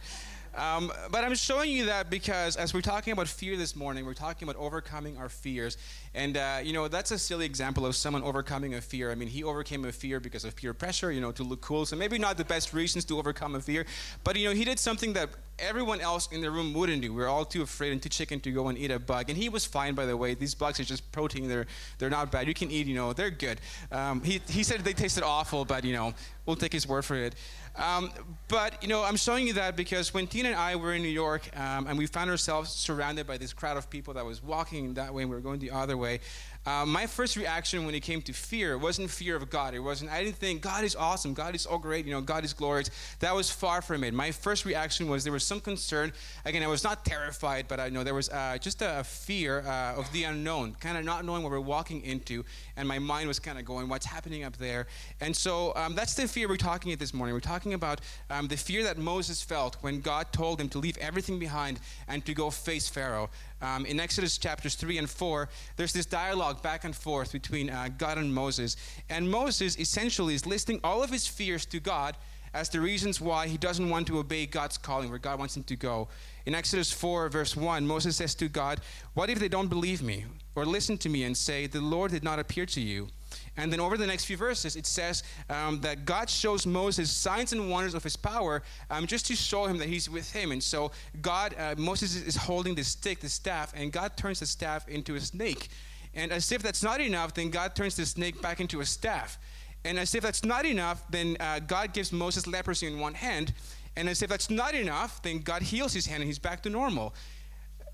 Um, 0.57 0.91
but 1.11 1.23
I'm 1.23 1.35
showing 1.35 1.71
you 1.71 1.87
that 1.87 2.09
because 2.09 2.57
as 2.57 2.73
we're 2.73 2.81
talking 2.81 3.13
about 3.13 3.29
fear 3.29 3.57
this 3.57 3.77
morning, 3.77 4.07
we're 4.07 4.15
talking 4.15 4.49
about 4.49 4.61
overcoming 4.61 5.19
our 5.19 5.29
fears. 5.29 5.77
And, 6.15 6.37
uh, 6.37 6.61
you 6.63 6.73
know, 6.73 6.89
that's 6.89 7.11
a 7.11 7.19
silly 7.19 7.45
example 7.45 7.85
of 7.85 7.95
someone 7.95 8.23
overcoming 8.23 8.75
a 8.75 8.81
fear. 8.81 9.11
I 9.13 9.15
mean, 9.15 9.29
he 9.29 9.45
overcame 9.45 9.85
a 9.85 9.93
fear 9.93 10.19
because 10.19 10.45
of 10.45 10.57
peer 10.57 10.73
pressure, 10.73 11.13
you 11.13 11.21
know, 11.21 11.31
to 11.33 11.43
look 11.43 11.61
cool. 11.61 11.85
So 11.85 11.95
maybe 11.95 12.19
not 12.19 12.39
the 12.39 12.45
best 12.45 12.73
reasons 12.73 13.05
to 13.07 13.19
overcome 13.19 13.55
a 13.55 13.61
fear. 13.61 13.85
But, 14.25 14.37
you 14.37 14.49
know, 14.49 14.55
he 14.55 14.65
did 14.65 14.79
something 14.79 15.13
that 15.13 15.29
everyone 15.59 16.01
else 16.01 16.29
in 16.31 16.41
the 16.41 16.51
room 16.51 16.75
wouldn't 16.75 17.03
do. 17.03 17.13
We're 17.13 17.29
all 17.29 17.45
too 17.45 17.63
afraid 17.63 17.93
and 17.93 18.03
too 18.03 18.09
chicken 18.09 18.41
to 18.41 18.51
go 18.51 18.69
and 18.69 18.77
eat 18.79 18.91
a 18.91 18.99
bug. 18.99 19.31
And 19.31 19.39
he 19.39 19.49
was 19.49 19.65
fine, 19.65 19.95
by 19.95 20.07
the 20.07 20.17
way. 20.17 20.35
These 20.35 20.55
bugs 20.55 20.79
are 20.81 20.85
just 20.85 21.11
protein. 21.13 21.49
They're, 21.49 21.67
they're 21.99 22.11
not 22.11 22.31
bad. 22.31 22.47
You 22.47 22.55
can 22.55 22.71
eat, 22.71 22.87
you 22.87 22.95
know, 22.95 23.13
they're 23.13 23.31
good. 23.31 23.61
Um, 23.91 24.23
he, 24.23 24.41
he 24.49 24.63
said 24.63 24.81
they 24.81 24.93
tasted 24.93 25.23
awful, 25.23 25.65
but, 25.65 25.85
you 25.85 25.93
know, 25.93 26.15
we'll 26.45 26.57
take 26.57 26.73
his 26.73 26.87
word 26.87 27.05
for 27.05 27.17
it. 27.17 27.35
Um, 27.77 28.11
but, 28.49 28.83
you 28.83 28.89
know, 28.89 29.03
I'm 29.03 29.17
showing 29.17 29.47
you 29.47 29.53
that 29.55 29.77
because 29.77 30.15
when 30.15 30.27
Tina 30.27 30.51
and 30.51 30.59
I 30.59 30.77
were 30.77 30.95
in 30.95 31.03
New 31.03 31.09
York 31.09 31.49
um, 31.59 31.87
and 31.87 31.99
we 31.99 32.07
found 32.07 32.31
ourselves 32.31 32.71
surrounded 32.71 33.27
by 33.27 33.37
this 33.37 33.53
crowd 33.53 33.77
of 33.77 33.91
people 33.91 34.15
that 34.15 34.25
was 34.25 34.43
walking 34.43 34.95
that 34.95 35.13
way 35.13 35.23
and 35.23 35.31
we 35.31 35.37
were 35.37 35.43
going 35.43 35.59
the 35.59 35.71
other 35.71 35.97
way, 35.97 36.21
uh, 36.67 36.85
my 36.85 37.07
first 37.07 37.37
reaction 37.37 37.87
when 37.87 37.95
it 37.95 38.01
came 38.01 38.21
to 38.23 38.33
fear 38.33 38.77
wasn't 38.77 39.09
fear 39.09 39.37
of 39.37 39.49
God. 39.49 39.73
It 39.73 39.79
wasn't, 39.79 40.11
I 40.11 40.25
didn't 40.25 40.37
think, 40.37 40.63
God 40.63 40.83
is 40.83 40.97
awesome, 40.97 41.33
God 41.33 41.55
is 41.55 41.63
so 41.63 41.79
great, 41.79 42.05
you 42.07 42.13
know, 42.13 42.21
God 42.21 42.45
is 42.45 42.53
glorious. 42.53 42.91
That 43.21 43.35
was 43.35 43.51
far 43.51 43.81
from 43.83 44.03
it. 44.03 44.13
My 44.13 44.33
first 44.33 44.65
reaction 44.65 45.09
was 45.09 45.23
there 45.23 45.33
was 45.33 45.45
some 45.45 45.61
concern. 45.61 46.13
Again, 46.45 46.63
I 46.65 46.67
was 46.67 46.83
not 46.83 47.05
terrified, 47.05 47.67
but 47.69 47.79
I 47.79 47.89
know 47.89 48.03
there 48.03 48.15
was 48.15 48.29
uh, 48.31 48.59
just 48.61 48.83
a, 48.83 49.01
a 49.01 49.05
fear 49.05 49.61
uh, 49.61 49.95
of 49.95 50.11
the 50.13 50.25
unknown, 50.25 50.75
kind 50.81 50.99
of 50.99 51.05
not 51.05 51.25
knowing 51.25 51.45
what 51.45 51.53
we're 51.53 51.61
walking 51.61 52.03
into. 52.03 52.45
And 52.77 52.89
my 52.89 52.99
mind 52.99 53.29
was 53.29 53.39
kind 53.39 53.59
of 53.59 53.65
going, 53.65 53.89
what's 53.89 54.07
happening 54.07 54.43
up 54.43 54.57
there? 54.57 54.89
And 55.21 55.35
so 55.37 55.73
um, 55.77 55.95
that's 55.95 56.15
the 56.15 56.27
fear 56.27 56.49
we're 56.49 56.57
talking 56.57 56.93
about 56.93 56.99
this 56.99 57.15
morning. 57.15 57.33
We're 57.33 57.41
talking 57.41 57.75
about 57.75 58.01
um, 58.29 58.49
the 58.49 58.57
fear 58.57 58.83
that 58.83 58.99
Moses 58.99 59.41
felt 59.41 59.77
when 59.83 60.01
God 60.01 60.33
told 60.33 60.61
him 60.61 60.69
to 60.71 60.79
leave 60.79 60.99
everything 60.99 61.39
behind 61.39 61.79
and 62.09 62.25
to 62.27 62.35
go 62.35 62.51
face 62.51 62.89
Pharaoh. 62.89 63.31
Um, 63.63 63.87
in 63.87 63.99
Exodus 63.99 64.37
chapters 64.37 64.75
3 64.75 64.99
and 64.99 65.09
4, 65.09 65.49
there's 65.77 65.93
this 65.93 66.07
dialogue 66.07 66.63
back 66.63 66.85
and 66.85 66.95
forth 66.95 67.33
between 67.33 67.71
uh, 67.71 67.89
God 67.97 68.19
and 68.19 68.33
Moses. 68.35 68.77
And 69.09 69.31
Moses 69.31 69.79
essentially 69.79 70.35
is 70.35 70.47
listing 70.47 70.81
all 70.85 71.03
of 71.03 71.11
his 71.11 71.27
fears 71.27 71.65
to 71.67 71.81
God 71.81 72.17
as 72.53 72.69
the 72.69 72.81
reasons 72.81 73.21
why 73.21 73.47
he 73.47 73.59
doesn't 73.59 73.91
want 73.91 74.07
to 74.07 74.19
obey 74.19 74.47
God's 74.47 74.79
calling, 74.79 75.11
where 75.11 75.19
God 75.19 75.39
wants 75.39 75.57
him 75.57 75.63
to 75.65 75.77
go. 75.77 76.09
In 76.47 76.55
Exodus 76.55 76.91
4, 76.91 77.29
verse 77.29 77.57
1, 77.57 77.87
Moses 77.87 78.17
says 78.17 78.35
to 78.37 78.49
God, 78.49 78.81
What 79.15 79.31
if 79.31 79.39
they 79.39 79.49
don't 79.49 79.69
believe 79.69 80.03
me 80.03 80.25
or 80.55 80.65
listen 80.65 80.97
to 80.99 81.09
me 81.09 81.25
and 81.25 81.37
say, 81.37 81.67
The 81.67 81.81
Lord 81.81 82.13
did 82.13 82.25
not 82.25 82.39
appear 82.39 82.65
to 82.67 82.81
you? 82.81 83.09
And 83.57 83.73
then 83.73 83.81
over 83.81 83.97
the 83.97 84.07
next 84.07 84.27
few 84.27 84.37
verses, 84.37 84.77
it 84.77 84.87
says 84.87 85.23
um, 85.49 85.81
that 85.81 86.05
God 86.05 86.29
shows 86.29 86.67
Moses 86.67 87.11
signs 87.11 87.53
and 87.53 87.71
wonders 87.71 87.95
of 87.95 88.03
his 88.03 88.17
power 88.17 88.63
um, 88.91 89.07
just 89.07 89.27
to 89.27 89.37
show 89.37 89.67
him 89.67 89.79
that 89.79 89.89
he's 89.89 90.11
with 90.11 90.31
him. 90.31 90.53
And 90.53 90.63
so 90.63 90.93
God, 91.23 91.55
uh, 91.59 91.75
Moses 91.79 92.17
is 92.17 92.37
holding 92.37 92.75
the 92.75 92.85
stick, 92.85 93.21
the 93.21 93.29
staff, 93.29 93.73
and 93.75 93.91
God 93.93 94.17
turns 94.17 94.41
the 94.41 94.47
staff 94.47 94.87
into 94.89 95.15
a 95.15 95.21
snake. 95.21 95.69
And 96.15 96.33
as 96.33 96.51
if 96.53 96.63
that's 96.63 96.83
not 96.83 97.01
enough, 97.01 97.35
then 97.35 97.51
God 97.51 97.75
turns 97.75 97.97
the 97.97 98.07
snake 98.07 98.41
back 98.43 98.61
into 98.61 98.81
a 98.81 98.87
staff. 98.87 99.39
And 99.85 99.99
as 99.99 100.15
if 100.15 100.23
that's 100.23 100.45
not 100.45 100.67
enough, 100.67 101.05
then 101.11 101.37
uh, 101.39 101.61
God 101.61 101.93
gives 101.93 102.13
Moses 102.13 102.47
leprosy 102.47 102.87
in 102.87 102.99
one 102.99 103.15
hand. 103.15 103.53
And 103.97 104.09
as 104.09 104.21
if 104.23 104.29
that's 104.29 104.51
not 104.51 104.75
enough, 104.75 105.23
then 105.23 105.39
God 105.41 105.63
heals 105.63 105.93
his 105.93 106.07
hand 106.07 106.23
and 106.23 106.27
he's 106.27 106.39
back 106.39 106.63
to 106.65 106.71
normal. 106.71 107.15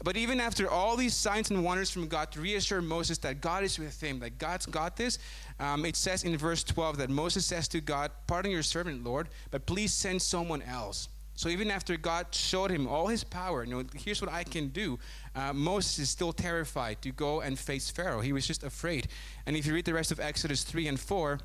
But 0.03 0.17
even 0.17 0.41
after 0.41 0.69
all 0.69 0.97
these 0.97 1.15
signs 1.15 1.51
and 1.51 1.65
wonders 1.65 1.91
from 1.91 2.09
God 2.09 2.33
to 2.33 2.41
reassure 2.41 2.83
Moses 2.83 3.19
that 3.19 3.41
God 3.41 3.63
is 3.63 3.79
with 3.79 4.01
him, 4.03 4.19
that 4.21 4.39
God's 4.39 4.67
got 4.67 4.97
this, 4.97 5.19
um, 5.61 5.85
it 5.85 5.97
says 5.97 6.25
in 6.25 6.37
verse 6.37 6.65
12 6.65 6.99
that 6.99 7.11
Moses 7.11 7.47
says 7.47 7.69
to 7.69 7.81
God, 7.81 8.11
Pardon 8.27 8.51
your 8.51 8.63
servant, 8.63 9.05
Lord, 9.05 9.29
but 9.51 9.67
please 9.67 9.93
send 9.93 10.21
someone 10.21 10.63
else. 10.63 11.09
So 11.35 11.49
even 11.49 11.71
after 11.71 11.97
God 11.97 12.27
showed 12.33 12.71
him 12.71 12.87
all 12.87 13.07
his 13.07 13.25
power, 13.25 13.65
you 13.65 13.75
know, 13.75 13.85
here's 13.95 14.21
what 14.21 14.31
I 14.31 14.45
can 14.45 14.69
do, 14.69 14.99
uh, 15.35 15.53
Moses 15.53 15.99
is 15.99 16.11
still 16.11 16.33
terrified 16.33 17.01
to 17.03 17.11
go 17.11 17.41
and 17.41 17.59
face 17.59 17.91
Pharaoh. 17.91 18.21
He 18.21 18.33
was 18.33 18.47
just 18.47 18.65
afraid. 18.65 19.09
And 19.47 19.57
if 19.57 19.67
you 19.67 19.73
read 19.73 19.87
the 19.87 19.95
rest 19.95 20.13
of 20.13 20.21
Exodus 20.21 20.63
3 20.63 20.89
and 20.89 21.01
4, 21.01 21.41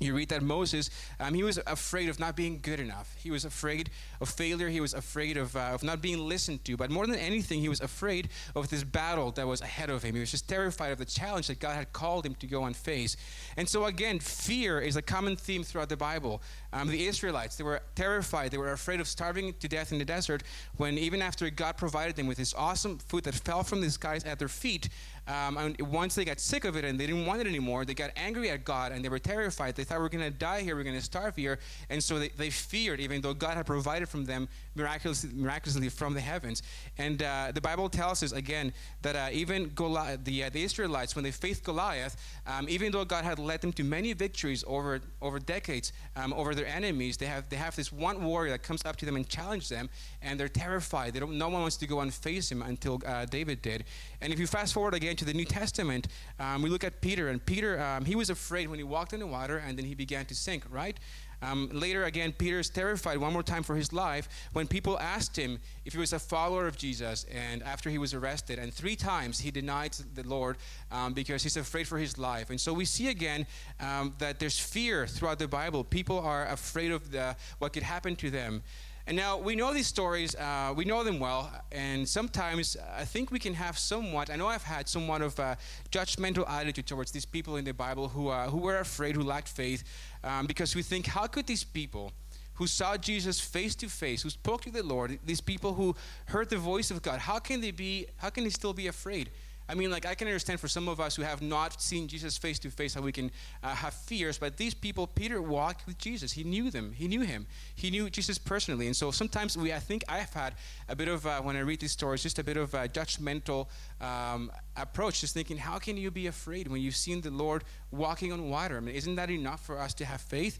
you 0.00 0.12
read 0.12 0.28
that 0.30 0.42
Moses, 0.42 0.90
um, 1.20 1.34
he 1.34 1.44
was 1.44 1.58
afraid 1.68 2.08
of 2.08 2.18
not 2.18 2.34
being 2.34 2.58
good 2.60 2.80
enough. 2.80 3.14
He 3.16 3.30
was 3.30 3.44
afraid 3.44 3.90
of 4.20 4.28
failure. 4.28 4.68
He 4.68 4.80
was 4.80 4.92
afraid 4.92 5.36
of, 5.36 5.54
uh, 5.54 5.70
of 5.72 5.84
not 5.84 6.02
being 6.02 6.28
listened 6.28 6.64
to. 6.64 6.76
But 6.76 6.90
more 6.90 7.06
than 7.06 7.14
anything, 7.16 7.60
he 7.60 7.68
was 7.68 7.80
afraid 7.80 8.28
of 8.56 8.68
this 8.70 8.82
battle 8.82 9.30
that 9.32 9.46
was 9.46 9.60
ahead 9.60 9.90
of 9.90 10.02
him. 10.02 10.14
He 10.14 10.20
was 10.20 10.32
just 10.32 10.48
terrified 10.48 10.90
of 10.90 10.98
the 10.98 11.04
challenge 11.04 11.46
that 11.46 11.60
God 11.60 11.76
had 11.76 11.92
called 11.92 12.26
him 12.26 12.34
to 12.36 12.46
go 12.48 12.64
and 12.64 12.76
face. 12.76 13.16
And 13.56 13.68
so, 13.68 13.84
again, 13.84 14.18
fear 14.18 14.80
is 14.80 14.96
a 14.96 15.02
common 15.02 15.36
theme 15.36 15.62
throughout 15.62 15.88
the 15.88 15.96
Bible. 15.96 16.42
Um, 16.72 16.88
the 16.88 17.06
Israelites, 17.06 17.54
they 17.54 17.64
were 17.64 17.80
terrified. 17.94 18.50
They 18.50 18.58
were 18.58 18.72
afraid 18.72 19.00
of 19.00 19.06
starving 19.06 19.54
to 19.60 19.68
death 19.68 19.92
in 19.92 19.98
the 19.98 20.04
desert 20.04 20.42
when, 20.76 20.98
even 20.98 21.22
after 21.22 21.48
God 21.50 21.76
provided 21.76 22.16
them 22.16 22.26
with 22.26 22.38
this 22.38 22.52
awesome 22.54 22.98
food 22.98 23.22
that 23.24 23.34
fell 23.34 23.62
from 23.62 23.80
the 23.80 23.90
skies 23.90 24.24
at 24.24 24.40
their 24.40 24.48
feet, 24.48 24.88
um, 25.26 25.56
and 25.56 25.80
once 25.80 26.14
they 26.14 26.24
got 26.24 26.38
sick 26.38 26.64
of 26.64 26.76
it 26.76 26.84
and 26.84 27.00
they 27.00 27.06
didn't 27.06 27.24
want 27.24 27.40
it 27.40 27.46
anymore, 27.46 27.84
they 27.84 27.94
got 27.94 28.10
angry 28.14 28.50
at 28.50 28.64
God 28.64 28.92
and 28.92 29.02
they 29.02 29.08
were 29.08 29.18
terrified. 29.18 29.73
They 29.74 29.84
thought 29.84 30.00
we're 30.00 30.08
going 30.08 30.24
to 30.24 30.38
die 30.38 30.60
here, 30.60 30.76
we're 30.76 30.84
going 30.84 30.96
to 30.96 31.02
starve 31.02 31.36
here, 31.36 31.58
and 31.90 32.02
so 32.02 32.18
they, 32.18 32.28
they 32.28 32.50
feared, 32.50 33.00
even 33.00 33.20
though 33.20 33.34
God 33.34 33.56
had 33.56 33.66
provided 33.66 34.08
from 34.08 34.24
them 34.24 34.48
miraculously, 34.74 35.30
miraculously 35.34 35.88
from 35.88 36.14
the 36.14 36.20
heavens. 36.20 36.62
And 36.98 37.22
uh, 37.22 37.52
the 37.54 37.60
Bible 37.60 37.88
tells 37.88 38.22
us 38.22 38.32
again 38.32 38.72
that 39.02 39.16
uh, 39.16 39.28
even 39.32 39.70
Goliath, 39.74 40.24
the 40.24 40.44
uh, 40.44 40.50
the 40.50 40.62
Israelites, 40.62 41.14
when 41.14 41.24
they 41.24 41.30
faced 41.30 41.64
Goliath, 41.64 42.16
um, 42.46 42.68
even 42.68 42.92
though 42.92 43.04
God 43.04 43.24
had 43.24 43.38
led 43.38 43.60
them 43.60 43.72
to 43.74 43.84
many 43.84 44.12
victories 44.12 44.64
over 44.66 45.00
over 45.20 45.38
decades 45.38 45.92
um, 46.16 46.32
over 46.32 46.54
their 46.54 46.66
enemies, 46.66 47.16
they 47.16 47.26
have 47.26 47.48
they 47.48 47.56
have 47.56 47.76
this 47.76 47.92
one 47.92 48.24
warrior 48.24 48.50
that 48.52 48.62
comes 48.62 48.84
up 48.84 48.96
to 48.96 49.06
them 49.06 49.16
and 49.16 49.28
challenges 49.28 49.68
them, 49.68 49.88
and 50.22 50.38
they're 50.38 50.48
terrified. 50.48 51.12
They 51.14 51.20
don't. 51.20 51.38
No 51.38 51.48
one 51.48 51.62
wants 51.62 51.76
to 51.78 51.86
go 51.86 52.00
and 52.00 52.12
face 52.12 52.50
him 52.50 52.62
until 52.62 53.00
uh, 53.06 53.26
David 53.26 53.62
did. 53.62 53.84
And 54.20 54.32
if 54.32 54.38
you 54.38 54.46
fast 54.46 54.72
forward 54.72 54.94
again 54.94 55.16
to 55.16 55.24
the 55.24 55.34
New 55.34 55.44
Testament, 55.44 56.08
um, 56.38 56.62
we 56.62 56.70
look 56.70 56.84
at 56.84 57.00
Peter, 57.00 57.28
and 57.28 57.44
Peter, 57.44 57.80
um, 57.80 58.04
he 58.04 58.14
was 58.14 58.30
afraid 58.30 58.68
when 58.68 58.78
he 58.78 58.84
walked 58.84 59.12
in 59.12 59.20
the 59.20 59.26
water, 59.26 59.58
and 59.66 59.78
then 59.78 59.84
he 59.84 59.94
began 59.94 60.26
to 60.26 60.34
sink, 60.34 60.64
right? 60.70 60.98
Um, 61.42 61.68
later, 61.72 62.04
again, 62.04 62.32
Peter 62.32 62.58
is 62.58 62.70
terrified 62.70 63.18
one 63.18 63.32
more 63.32 63.42
time 63.42 63.62
for 63.62 63.76
his 63.76 63.92
life 63.92 64.28
when 64.52 64.66
people 64.66 64.98
asked 64.98 65.36
him 65.36 65.58
if 65.84 65.92
he 65.92 65.98
was 65.98 66.12
a 66.12 66.18
follower 66.18 66.66
of 66.66 66.78
Jesus, 66.78 67.26
and 67.32 67.62
after 67.62 67.90
he 67.90 67.98
was 67.98 68.14
arrested, 68.14 68.58
and 68.58 68.72
three 68.72 68.96
times 68.96 69.40
he 69.40 69.50
denied 69.50 69.92
the 70.14 70.26
Lord 70.26 70.56
um, 70.90 71.12
because 71.12 71.42
he's 71.42 71.56
afraid 71.56 71.86
for 71.86 71.98
his 71.98 72.16
life. 72.16 72.50
And 72.50 72.60
so 72.60 72.72
we 72.72 72.84
see 72.84 73.08
again 73.08 73.46
um, 73.80 74.14
that 74.18 74.38
there's 74.38 74.58
fear 74.58 75.06
throughout 75.06 75.38
the 75.38 75.48
Bible. 75.48 75.84
People 75.84 76.18
are 76.18 76.46
afraid 76.46 76.90
of 76.90 77.10
the, 77.10 77.36
what 77.58 77.72
could 77.72 77.82
happen 77.82 78.16
to 78.16 78.30
them. 78.30 78.62
And 79.06 79.18
now 79.18 79.36
we 79.36 79.54
know 79.54 79.74
these 79.74 79.86
stories, 79.86 80.34
uh, 80.34 80.72
we 80.74 80.86
know 80.86 81.04
them 81.04 81.18
well, 81.18 81.52
and 81.70 82.08
sometimes 82.08 82.74
I 82.96 83.04
think 83.04 83.30
we 83.30 83.38
can 83.38 83.52
have 83.52 83.78
somewhat, 83.78 84.30
I 84.30 84.36
know 84.36 84.46
I've 84.46 84.62
had 84.62 84.88
somewhat 84.88 85.20
of 85.20 85.38
a 85.38 85.58
judgmental 85.90 86.48
attitude 86.48 86.86
towards 86.86 87.10
these 87.10 87.26
people 87.26 87.56
in 87.56 87.66
the 87.66 87.74
Bible 87.74 88.08
who, 88.08 88.28
uh, 88.28 88.48
who 88.48 88.56
were 88.56 88.78
afraid, 88.78 89.14
who 89.14 89.22
lacked 89.22 89.48
faith, 89.48 89.84
um, 90.22 90.46
because 90.46 90.74
we 90.74 90.80
think, 90.80 91.06
how 91.06 91.26
could 91.26 91.46
these 91.46 91.64
people 91.64 92.12
who 92.54 92.66
saw 92.66 92.96
Jesus 92.96 93.38
face 93.38 93.74
to 93.74 93.88
face, 93.88 94.22
who 94.22 94.30
spoke 94.30 94.62
to 94.62 94.70
the 94.70 94.82
Lord, 94.82 95.18
these 95.26 95.40
people 95.40 95.74
who 95.74 95.94
heard 96.26 96.48
the 96.48 96.56
voice 96.56 96.90
of 96.90 97.02
God, 97.02 97.18
how 97.18 97.38
can 97.38 97.60
they 97.60 97.72
be, 97.72 98.06
how 98.16 98.30
can 98.30 98.44
they 98.44 98.50
still 98.50 98.72
be 98.72 98.86
afraid? 98.86 99.28
I 99.68 99.74
mean, 99.74 99.90
like, 99.90 100.04
I 100.04 100.14
can 100.14 100.28
understand 100.28 100.60
for 100.60 100.68
some 100.68 100.88
of 100.88 101.00
us 101.00 101.16
who 101.16 101.22
have 101.22 101.40
not 101.40 101.80
seen 101.80 102.06
Jesus 102.06 102.36
face 102.36 102.58
to 102.60 102.70
face 102.70 102.92
how 102.94 103.00
we 103.00 103.12
can 103.12 103.30
uh, 103.62 103.74
have 103.74 103.94
fears, 103.94 104.36
but 104.36 104.58
these 104.58 104.74
people, 104.74 105.06
Peter 105.06 105.40
walked 105.40 105.86
with 105.86 105.96
Jesus. 105.96 106.32
He 106.32 106.44
knew 106.44 106.70
them, 106.70 106.92
he 106.92 107.08
knew 107.08 107.22
him, 107.22 107.46
he 107.74 107.90
knew 107.90 108.10
Jesus 108.10 108.36
personally. 108.36 108.86
And 108.86 108.94
so 108.94 109.10
sometimes 109.10 109.56
we, 109.56 109.72
I 109.72 109.78
think 109.78 110.04
I've 110.06 110.32
had 110.34 110.54
a 110.88 110.94
bit 110.94 111.08
of, 111.08 111.26
uh, 111.26 111.40
when 111.40 111.56
I 111.56 111.60
read 111.60 111.80
these 111.80 111.92
stories, 111.92 112.22
just 112.22 112.38
a 112.38 112.44
bit 112.44 112.58
of 112.58 112.74
a 112.74 112.88
judgmental 112.88 113.68
um, 114.00 114.52
approach, 114.76 115.22
just 115.22 115.32
thinking, 115.32 115.56
how 115.56 115.78
can 115.78 115.96
you 115.96 116.10
be 116.10 116.26
afraid 116.26 116.68
when 116.68 116.82
you've 116.82 116.96
seen 116.96 117.22
the 117.22 117.30
Lord 117.30 117.64
walking 117.90 118.32
on 118.32 118.50
water? 118.50 118.76
I 118.76 118.80
mean, 118.80 118.94
isn't 118.94 119.14
that 119.14 119.30
enough 119.30 119.64
for 119.64 119.78
us 119.78 119.94
to 119.94 120.04
have 120.04 120.20
faith? 120.20 120.58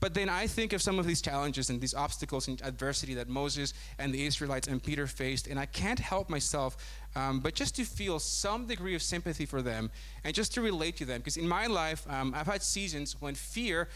But 0.00 0.12
then 0.12 0.28
I 0.28 0.46
think 0.46 0.72
of 0.72 0.82
some 0.82 0.98
of 0.98 1.06
these 1.06 1.22
challenges 1.22 1.70
and 1.70 1.80
these 1.80 1.94
obstacles 1.94 2.48
and 2.48 2.60
adversity 2.62 3.14
that 3.14 3.28
Moses 3.28 3.72
and 3.98 4.12
the 4.12 4.26
Israelites 4.26 4.68
and 4.68 4.82
Peter 4.82 5.06
faced, 5.06 5.46
and 5.46 5.58
I 5.58 5.66
can't 5.66 5.98
help 5.98 6.28
myself 6.28 6.76
um, 7.16 7.40
but 7.40 7.54
just 7.54 7.76
to 7.76 7.84
feel 7.84 8.18
some 8.18 8.66
degree 8.66 8.94
of 8.94 9.02
sympathy 9.02 9.46
for 9.46 9.62
them 9.62 9.90
and 10.24 10.34
just 10.34 10.52
to 10.54 10.60
relate 10.60 10.96
to 10.96 11.04
them. 11.04 11.18
Because 11.18 11.36
in 11.36 11.48
my 11.48 11.66
life, 11.66 12.06
um, 12.10 12.34
I've 12.34 12.46
had 12.46 12.62
seasons 12.62 13.16
when 13.20 13.34
fear 13.34 13.88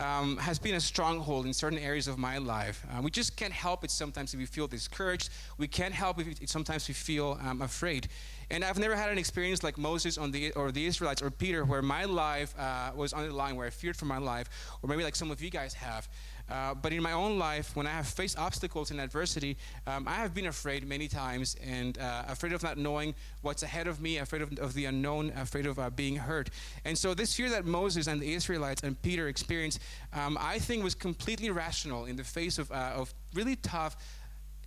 um, 0.00 0.36
has 0.38 0.58
been 0.58 0.74
a 0.74 0.80
stronghold 0.80 1.46
in 1.46 1.52
certain 1.52 1.78
areas 1.78 2.08
of 2.08 2.18
my 2.18 2.38
life. 2.38 2.84
Uh, 2.90 3.00
we 3.00 3.10
just 3.10 3.36
can't 3.36 3.52
help 3.52 3.84
it 3.84 3.90
sometimes 3.90 4.34
if 4.34 4.40
we 4.40 4.46
feel 4.46 4.66
discouraged. 4.66 5.30
We 5.58 5.68
can't 5.68 5.94
help 5.94 6.20
if 6.20 6.42
it, 6.42 6.48
sometimes 6.48 6.88
we 6.88 6.94
feel 6.94 7.38
um, 7.42 7.62
afraid. 7.62 8.08
And 8.50 8.64
I've 8.64 8.78
never 8.78 8.96
had 8.96 9.10
an 9.10 9.18
experience 9.18 9.62
like 9.62 9.78
Moses 9.78 10.18
on 10.18 10.30
the, 10.30 10.52
or 10.52 10.72
the 10.72 10.84
Israelites 10.84 11.22
or 11.22 11.30
Peter 11.30 11.64
where 11.64 11.82
my 11.82 12.04
life 12.04 12.54
uh, 12.58 12.90
was 12.94 13.12
on 13.12 13.26
the 13.26 13.34
line, 13.34 13.56
where 13.56 13.66
I 13.66 13.70
feared 13.70 13.96
for 13.96 14.04
my 14.06 14.18
life, 14.18 14.48
or 14.82 14.88
maybe 14.88 15.04
like 15.04 15.16
some 15.16 15.30
of 15.30 15.42
you 15.42 15.50
guys 15.50 15.74
have. 15.74 16.08
Uh, 16.50 16.74
but 16.74 16.92
in 16.92 17.02
my 17.02 17.12
own 17.12 17.38
life, 17.38 17.74
when 17.74 17.86
I 17.86 17.90
have 17.90 18.06
faced 18.06 18.38
obstacles 18.38 18.90
and 18.90 19.00
adversity, 19.00 19.56
um, 19.86 20.06
I 20.06 20.16
have 20.16 20.34
been 20.34 20.46
afraid 20.46 20.86
many 20.86 21.08
times 21.08 21.56
and 21.64 21.98
uh, 21.98 22.24
afraid 22.28 22.52
of 22.52 22.62
not 22.62 22.76
knowing 22.76 23.14
what's 23.42 23.62
ahead 23.62 23.86
of 23.86 24.00
me, 24.00 24.18
afraid 24.18 24.42
of, 24.42 24.58
of 24.58 24.74
the 24.74 24.84
unknown, 24.84 25.30
afraid 25.36 25.66
of 25.66 25.78
uh, 25.78 25.88
being 25.90 26.16
hurt. 26.16 26.50
And 26.84 26.96
so, 26.96 27.14
this 27.14 27.34
fear 27.34 27.48
that 27.50 27.64
Moses 27.64 28.06
and 28.06 28.20
the 28.20 28.34
Israelites 28.34 28.82
and 28.82 29.00
Peter 29.00 29.28
experienced, 29.28 29.80
um, 30.12 30.36
I 30.40 30.58
think, 30.58 30.84
was 30.84 30.94
completely 30.94 31.50
rational 31.50 32.04
in 32.04 32.16
the 32.16 32.24
face 32.24 32.58
of, 32.58 32.70
uh, 32.70 32.92
of 32.94 33.14
really 33.32 33.56
tough 33.56 33.96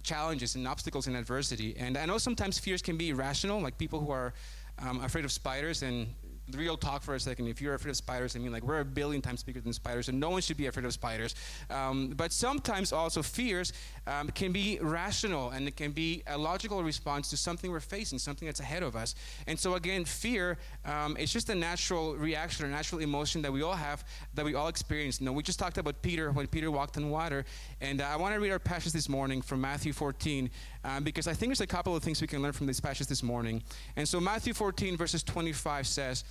challenges 0.02 0.56
and 0.56 0.68
obstacles 0.68 1.08
and 1.08 1.16
adversity. 1.16 1.76
And 1.78 1.98
I 1.98 2.06
know 2.06 2.18
sometimes 2.18 2.58
fears 2.58 2.82
can 2.82 2.98
be 2.98 3.10
irrational, 3.10 3.62
like 3.62 3.78
people 3.78 4.00
who 4.00 4.12
are 4.12 4.34
um, 4.80 5.04
afraid 5.04 5.26
of 5.26 5.32
spiders 5.32 5.84
and 5.84 6.08
real 6.56 6.78
talk 6.78 7.02
for 7.02 7.16
a 7.16 7.20
second. 7.20 7.48
If 7.48 7.62
you're 7.62 7.74
afraid 7.74 7.92
of 7.92 7.98
spiders, 7.98 8.36
I 8.36 8.40
mean, 8.40 8.52
like 8.52 8.64
we're 8.64 8.80
a 8.80 8.86
billion 8.86 9.22
times 9.22 9.44
bigger 9.44 9.60
than 9.60 9.74
spiders, 9.74 10.10
and 10.10 10.20
no 10.20 10.30
one 10.30 10.42
should 10.42 10.58
be 10.58 10.68
afraid 10.68 10.86
of 10.86 10.94
spiders. 10.94 11.36
Um, 11.70 12.14
but 12.16 12.32
sometimes 12.32 12.94
also 12.94 13.22
fears 13.22 13.74
um, 14.06 14.30
can 14.30 14.52
be 14.52 14.80
rational 14.82 15.50
and 15.50 15.68
it 15.68 15.76
can 15.76 15.92
be 15.92 16.24
a 16.28 16.38
logical 16.38 16.84
response 16.84 17.30
to 17.32 17.38
something 17.38 17.72
we're 17.72 17.80
facing, 17.80 18.20
something 18.20 18.46
that's 18.46 18.60
ahead 18.60 18.84
of 18.84 18.96
us. 18.96 19.16
And 19.48 19.60
so 19.60 19.76
again, 19.76 20.06
fear 20.06 20.58
um, 20.86 21.18
is 21.18 21.32
just 21.32 21.50
a 21.50 21.56
natural 21.56 22.16
reaction 22.16 22.66
or 22.66 22.70
natural 22.70 23.02
emotion 23.02 23.42
that 23.42 23.52
we 23.52 23.62
all 23.62 23.76
have, 23.76 24.06
that 24.36 24.46
we 24.46 24.56
all 24.56 24.68
experience. 24.68 25.20
You 25.20 25.26
know, 25.26 25.34
we 25.34 25.44
just 25.44 25.60
talked 25.60 25.78
about 25.78 26.02
Peter 26.02 26.32
when 26.32 26.48
Peter 26.48 26.72
walked 26.72 26.98
on 26.98 27.10
water, 27.10 27.46
and 27.82 28.02
uh, 28.02 28.06
I 28.06 28.16
want 28.16 28.34
to 28.34 28.40
read 28.40 28.52
our 28.52 28.60
passage 28.60 28.94
this 28.94 29.10
morning 29.10 29.42
from 29.42 29.62
Matthew 29.62 29.94
14 29.94 30.50
um, 30.84 31.04
because 31.04 31.28
I 31.28 31.34
think 31.34 31.50
there's 31.50 31.62
a 31.62 31.68
couple 31.68 31.96
of 31.96 32.04
things 32.04 32.22
we 32.22 32.28
can 32.28 32.42
learn 32.42 32.54
from 32.54 32.68
this 32.68 32.80
passage 32.80 33.08
this 33.08 33.24
morning. 33.24 33.64
And 33.96 34.08
so 34.08 34.20
Matthew 34.20 34.54
14 34.54 34.98
verses 34.98 35.24
25 35.24 35.88
says. 35.88 36.24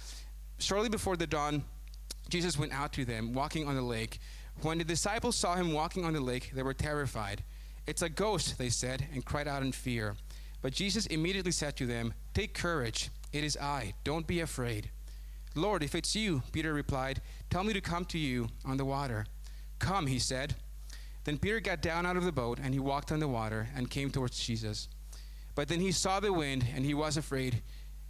Shortly 0.59 0.89
before 0.89 1.17
the 1.17 1.27
dawn, 1.27 1.65
Jesus 2.29 2.59
went 2.59 2.73
out 2.73 2.93
to 2.95 3.05
them, 3.05 3.35
walking 3.35 3.69
on 3.69 3.75
the 3.75 3.83
lake. 3.83 4.19
When 4.63 4.79
the 4.79 4.85
disciples 4.85 5.37
saw 5.37 5.55
him 5.55 5.73
walking 5.73 6.05
on 6.05 6.15
the 6.15 6.21
lake, 6.21 6.53
they 6.55 6.63
were 6.63 6.75
terrified. 6.75 7.45
It's 7.87 8.03
a 8.03 8.09
ghost, 8.09 8.59
they 8.59 8.71
said, 8.71 9.07
and 9.13 9.25
cried 9.25 9.47
out 9.47 9.63
in 9.63 9.73
fear. 9.73 10.17
But 10.63 10.73
Jesus 10.73 11.07
immediately 11.07 11.53
said 11.53 11.77
to 11.77 11.87
them, 11.87 12.15
Take 12.35 12.55
courage, 12.55 13.11
it 13.33 13.45
is 13.45 13.57
I, 13.61 13.95
don't 14.03 14.27
be 14.27 14.41
afraid. 14.41 14.91
Lord, 15.55 15.83
if 15.83 15.95
it's 15.95 16.17
you, 16.17 16.43
Peter 16.53 16.75
replied, 16.75 17.21
tell 17.49 17.65
me 17.65 17.73
to 17.73 17.81
come 17.81 18.05
to 18.07 18.19
you 18.19 18.49
on 18.65 18.77
the 18.77 18.85
water. 18.85 19.27
Come, 19.79 20.07
he 20.07 20.19
said. 20.19 20.55
Then 21.27 21.39
Peter 21.39 21.59
got 21.59 21.83
down 21.83 22.07
out 22.07 22.17
of 22.17 22.25
the 22.25 22.31
boat, 22.31 22.61
and 22.63 22.73
he 22.73 22.79
walked 22.79 23.11
on 23.11 23.19
the 23.19 23.27
water 23.27 23.69
and 23.75 23.91
came 23.91 24.11
towards 24.11 24.39
Jesus. 24.39 24.89
But 25.57 25.67
then 25.67 25.81
he 25.81 25.91
saw 25.91 26.21
the 26.21 26.33
wind, 26.33 26.65
and 26.73 26.85
he 26.85 26.95
was 26.95 27.17
afraid, 27.17 27.63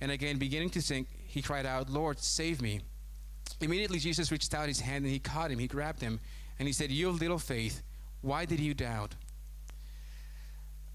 and 0.03 0.13
again, 0.13 0.37
beginning 0.37 0.69
to 0.71 0.83
sink, 0.83 1.09
he 1.27 1.41
cried 1.41 1.65
out, 1.65 1.89
Lord, 1.89 2.19
save 2.19 2.61
me. 2.61 2.83
Immediately, 3.63 4.01
Jesus 4.01 4.31
reached 4.31 4.53
out 4.53 4.69
his 4.69 4.81
hand 4.81 5.05
and 5.05 5.13
he 5.13 5.19
caught 5.19 5.51
him. 5.51 5.59
He 5.59 5.67
grabbed 5.67 6.03
him 6.03 6.21
and 6.59 6.69
he 6.69 6.73
said, 6.75 6.91
You 6.91 7.11
little 7.11 7.39
faith, 7.39 7.83
why 8.21 8.45
did 8.45 8.61
you 8.61 8.75
doubt? 8.75 9.15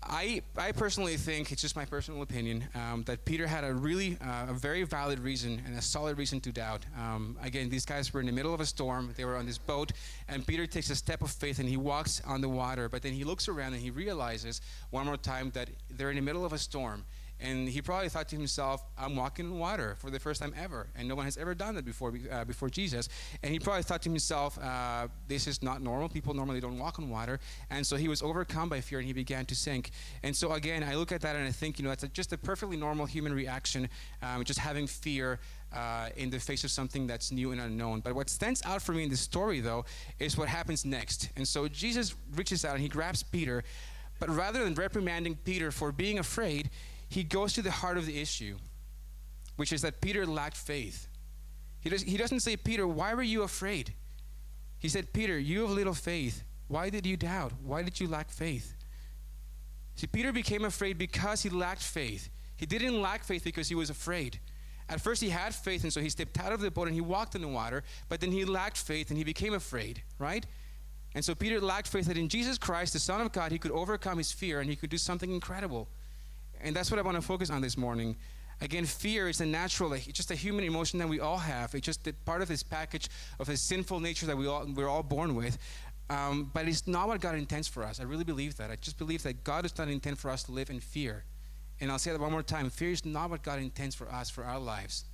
I, 0.03 0.41
I 0.57 0.71
personally 0.71 1.15
think, 1.15 1.51
it's 1.51 1.61
just 1.61 1.75
my 1.75 1.85
personal 1.85 2.21
opinion, 2.21 2.65
um, 2.73 3.03
that 3.03 3.23
Peter 3.23 3.45
had 3.45 3.63
a 3.63 3.73
really, 3.73 4.17
uh, 4.19 4.47
a 4.49 4.53
very 4.53 4.83
valid 4.83 5.19
reason 5.19 5.61
and 5.65 5.77
a 5.77 5.81
solid 5.81 6.17
reason 6.17 6.41
to 6.41 6.51
doubt. 6.51 6.85
Um, 6.99 7.37
again, 7.41 7.69
these 7.69 7.85
guys 7.85 8.11
were 8.13 8.19
in 8.19 8.25
the 8.25 8.31
middle 8.31 8.53
of 8.53 8.61
a 8.61 8.65
storm. 8.65 9.13
They 9.15 9.25
were 9.25 9.37
on 9.37 9.45
this 9.45 9.59
boat, 9.59 9.91
and 10.27 10.45
Peter 10.45 10.65
takes 10.65 10.89
a 10.89 10.95
step 10.95 11.21
of 11.21 11.29
faith 11.29 11.59
and 11.59 11.69
he 11.69 11.77
walks 11.77 12.21
on 12.25 12.41
the 12.41 12.49
water. 12.49 12.89
But 12.89 13.03
then 13.03 13.13
he 13.13 13.23
looks 13.23 13.47
around 13.47 13.73
and 13.73 13.81
he 13.81 13.91
realizes 13.91 14.61
one 14.89 15.05
more 15.05 15.17
time 15.17 15.51
that 15.51 15.69
they're 15.89 16.09
in 16.09 16.15
the 16.15 16.21
middle 16.21 16.45
of 16.45 16.53
a 16.53 16.57
storm. 16.57 17.05
And 17.41 17.67
he 17.67 17.81
probably 17.81 18.09
thought 18.09 18.29
to 18.29 18.35
himself, 18.35 18.83
I'm 18.97 19.15
walking 19.15 19.45
in 19.45 19.57
water 19.57 19.95
for 19.97 20.09
the 20.09 20.19
first 20.19 20.41
time 20.41 20.53
ever. 20.57 20.87
And 20.95 21.07
no 21.07 21.15
one 21.15 21.25
has 21.25 21.37
ever 21.37 21.55
done 21.55 21.75
that 21.75 21.85
before, 21.85 22.13
uh, 22.31 22.45
before 22.45 22.69
Jesus. 22.69 23.09
And 23.41 23.51
he 23.51 23.59
probably 23.59 23.83
thought 23.83 24.01
to 24.03 24.09
himself, 24.09 24.59
uh, 24.59 25.07
this 25.27 25.47
is 25.47 25.63
not 25.63 25.81
normal. 25.81 26.07
People 26.07 26.33
normally 26.33 26.61
don't 26.61 26.77
walk 26.77 26.99
on 26.99 27.09
water. 27.09 27.39
And 27.69 27.85
so 27.85 27.95
he 27.95 28.07
was 28.07 28.21
overcome 28.21 28.69
by 28.69 28.81
fear 28.81 28.99
and 28.99 29.07
he 29.07 29.13
began 29.13 29.45
to 29.45 29.55
sink. 29.55 29.91
And 30.23 30.35
so 30.35 30.51
again, 30.53 30.83
I 30.83 30.95
look 30.95 31.11
at 31.11 31.21
that 31.21 31.35
and 31.35 31.47
I 31.47 31.51
think, 31.51 31.79
you 31.79 31.83
know, 31.83 31.89
that's 31.89 32.03
a, 32.03 32.07
just 32.09 32.31
a 32.31 32.37
perfectly 32.37 32.77
normal 32.77 33.05
human 33.05 33.33
reaction, 33.33 33.89
um, 34.21 34.43
just 34.43 34.59
having 34.59 34.85
fear 34.85 35.39
uh, 35.73 36.09
in 36.17 36.29
the 36.29 36.39
face 36.39 36.63
of 36.63 36.71
something 36.71 37.07
that's 37.07 37.31
new 37.31 37.51
and 37.51 37.61
unknown. 37.61 38.01
But 38.01 38.13
what 38.13 38.29
stands 38.29 38.61
out 38.65 38.81
for 38.81 38.91
me 38.91 39.03
in 39.03 39.09
this 39.09 39.21
story, 39.21 39.61
though, 39.61 39.85
is 40.19 40.37
what 40.37 40.47
happens 40.47 40.85
next. 40.85 41.29
And 41.35 41.47
so 41.47 41.67
Jesus 41.67 42.15
reaches 42.35 42.65
out 42.65 42.73
and 42.73 42.81
he 42.81 42.89
grabs 42.89 43.23
Peter. 43.23 43.63
But 44.19 44.29
rather 44.29 44.63
than 44.63 44.75
reprimanding 44.75 45.35
Peter 45.43 45.71
for 45.71 45.91
being 45.91 46.19
afraid, 46.19 46.69
he 47.11 47.23
goes 47.23 47.51
to 47.53 47.61
the 47.61 47.71
heart 47.71 47.97
of 47.97 48.05
the 48.05 48.21
issue, 48.21 48.55
which 49.57 49.73
is 49.73 49.81
that 49.81 49.99
Peter 49.99 50.25
lacked 50.25 50.55
faith. 50.55 51.09
He, 51.81 51.89
does, 51.89 52.03
he 52.03 52.15
doesn't 52.15 52.39
say, 52.39 52.55
Peter, 52.55 52.87
why 52.87 53.13
were 53.13 53.21
you 53.21 53.43
afraid? 53.43 53.93
He 54.79 54.87
said, 54.87 55.11
Peter, 55.11 55.37
you 55.37 55.61
have 55.61 55.71
little 55.71 55.93
faith. 55.93 56.43
Why 56.69 56.89
did 56.89 57.05
you 57.05 57.17
doubt? 57.17 57.51
Why 57.61 57.81
did 57.81 57.99
you 57.99 58.07
lack 58.07 58.29
faith? 58.29 58.75
See, 59.95 60.07
Peter 60.07 60.31
became 60.31 60.63
afraid 60.63 60.97
because 60.97 61.43
he 61.43 61.49
lacked 61.49 61.83
faith. 61.83 62.29
He 62.55 62.65
didn't 62.65 63.01
lack 63.01 63.25
faith 63.25 63.43
because 63.43 63.67
he 63.67 63.75
was 63.75 63.89
afraid. 63.89 64.39
At 64.87 65.01
first, 65.01 65.21
he 65.21 65.29
had 65.29 65.53
faith, 65.53 65.83
and 65.83 65.91
so 65.91 65.99
he 65.99 66.09
stepped 66.09 66.39
out 66.39 66.53
of 66.53 66.61
the 66.61 66.71
boat 66.71 66.87
and 66.87 66.95
he 66.95 67.01
walked 67.01 67.35
in 67.35 67.41
the 67.41 67.47
water, 67.49 67.83
but 68.07 68.21
then 68.21 68.31
he 68.31 68.45
lacked 68.45 68.77
faith 68.77 69.09
and 69.09 69.17
he 69.17 69.25
became 69.25 69.53
afraid, 69.53 70.01
right? 70.17 70.45
And 71.13 71.25
so 71.25 71.35
Peter 71.35 71.59
lacked 71.59 71.89
faith 71.89 72.05
that 72.05 72.17
in 72.17 72.29
Jesus 72.29 72.57
Christ, 72.57 72.93
the 72.93 72.99
Son 72.99 73.19
of 73.19 73.33
God, 73.33 73.51
he 73.51 73.57
could 73.57 73.71
overcome 73.71 74.17
his 74.17 74.31
fear 74.31 74.61
and 74.61 74.69
he 74.69 74.77
could 74.77 74.89
do 74.89 74.97
something 74.97 75.29
incredible. 75.29 75.89
And 76.63 76.75
that's 76.75 76.91
what 76.91 76.99
I 76.99 77.03
want 77.03 77.15
to 77.15 77.21
focus 77.21 77.49
on 77.49 77.61
this 77.61 77.77
morning. 77.77 78.15
Again, 78.61 78.85
fear 78.85 79.27
is 79.27 79.41
a 79.41 79.45
natural, 79.45 79.93
it's 79.93 80.05
just 80.05 80.29
a 80.29 80.35
human 80.35 80.63
emotion 80.63 80.99
that 80.99 81.09
we 81.09 81.19
all 81.19 81.37
have. 81.37 81.73
It's 81.73 81.85
just 81.85 82.07
part 82.25 82.43
of 82.43 82.47
this 82.47 82.61
package 82.61 83.09
of 83.39 83.49
a 83.49 83.57
sinful 83.57 83.99
nature 83.99 84.27
that 84.27 84.37
we 84.37 84.45
all, 84.45 84.67
we're 84.75 84.87
all 84.87 85.01
born 85.01 85.35
with. 85.35 85.57
Um, 86.11 86.51
but 86.53 86.67
it's 86.67 86.87
not 86.87 87.07
what 87.07 87.21
God 87.21 87.35
intends 87.35 87.67
for 87.67 87.83
us. 87.83 87.99
I 87.99 88.03
really 88.03 88.23
believe 88.23 88.57
that. 88.57 88.69
I 88.69 88.75
just 88.75 88.97
believe 88.97 89.23
that 89.23 89.43
God 89.43 89.63
does 89.63 89.77
not 89.77 89.87
intend 89.87 90.19
for 90.19 90.29
us 90.29 90.43
to 90.43 90.51
live 90.51 90.69
in 90.69 90.79
fear. 90.79 91.23
And 91.79 91.91
I'll 91.91 91.99
say 91.99 92.11
that 92.11 92.19
one 92.19 92.31
more 92.31 92.43
time 92.43 92.69
fear 92.69 92.91
is 92.91 93.05
not 93.05 93.29
what 93.29 93.41
God 93.41 93.59
intends 93.59 93.95
for 93.95 94.11
us, 94.11 94.29
for 94.29 94.43
our 94.43 94.59
lives. 94.59 95.05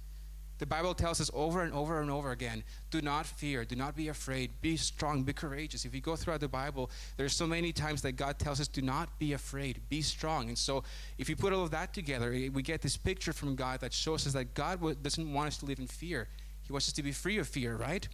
The 0.60 0.66
Bible 0.66 0.94
tells 0.94 1.22
us 1.22 1.30
over 1.34 1.62
and 1.62 1.74
over 1.74 2.02
and 2.02 2.10
over 2.10 2.32
again 2.32 2.64
do 2.90 3.02
not 3.02 3.26
fear, 3.26 3.64
do 3.64 3.76
not 3.76 3.96
be 3.96 4.08
afraid, 4.08 4.52
be 4.62 4.76
strong, 4.78 5.24
be 5.24 5.34
courageous. 5.34 5.86
If 5.86 5.94
you 5.94 6.02
go 6.02 6.16
throughout 6.16 6.40
the 6.40 6.48
Bible, 6.48 6.90
there's 7.16 7.34
so 7.34 7.46
many 7.46 7.72
times 7.72 8.02
that 8.02 8.14
God 8.14 8.40
tells 8.40 8.60
us 8.60 8.68
do 8.68 8.82
not 8.82 9.20
be 9.20 9.34
afraid, 9.34 9.82
be 9.90 10.02
strong. 10.02 10.48
And 10.48 10.58
so 10.58 10.84
if 11.18 11.30
you 11.30 11.36
put 11.36 11.54
all 11.54 11.64
of 11.64 11.72
that 11.72 11.94
together, 11.94 12.34
eh, 12.34 12.50
we 12.52 12.64
get 12.64 12.82
this 12.82 12.98
picture 12.98 13.34
from 13.34 13.56
God 13.56 13.82
that 13.82 13.94
shows 13.94 14.26
us 14.26 14.34
that 14.34 14.54
God 14.54 15.04
doesn't 15.04 15.32
want 15.32 15.48
us 15.48 15.58
to 15.58 15.66
live 15.66 15.80
in 15.80 15.88
fear. 15.88 16.28
He 16.64 16.72
wants 16.72 16.88
us 16.88 16.94
to 16.94 17.04
be 17.04 17.12
free 17.12 17.38
of 17.38 17.48
fear, 17.48 17.76
right? 17.76 18.08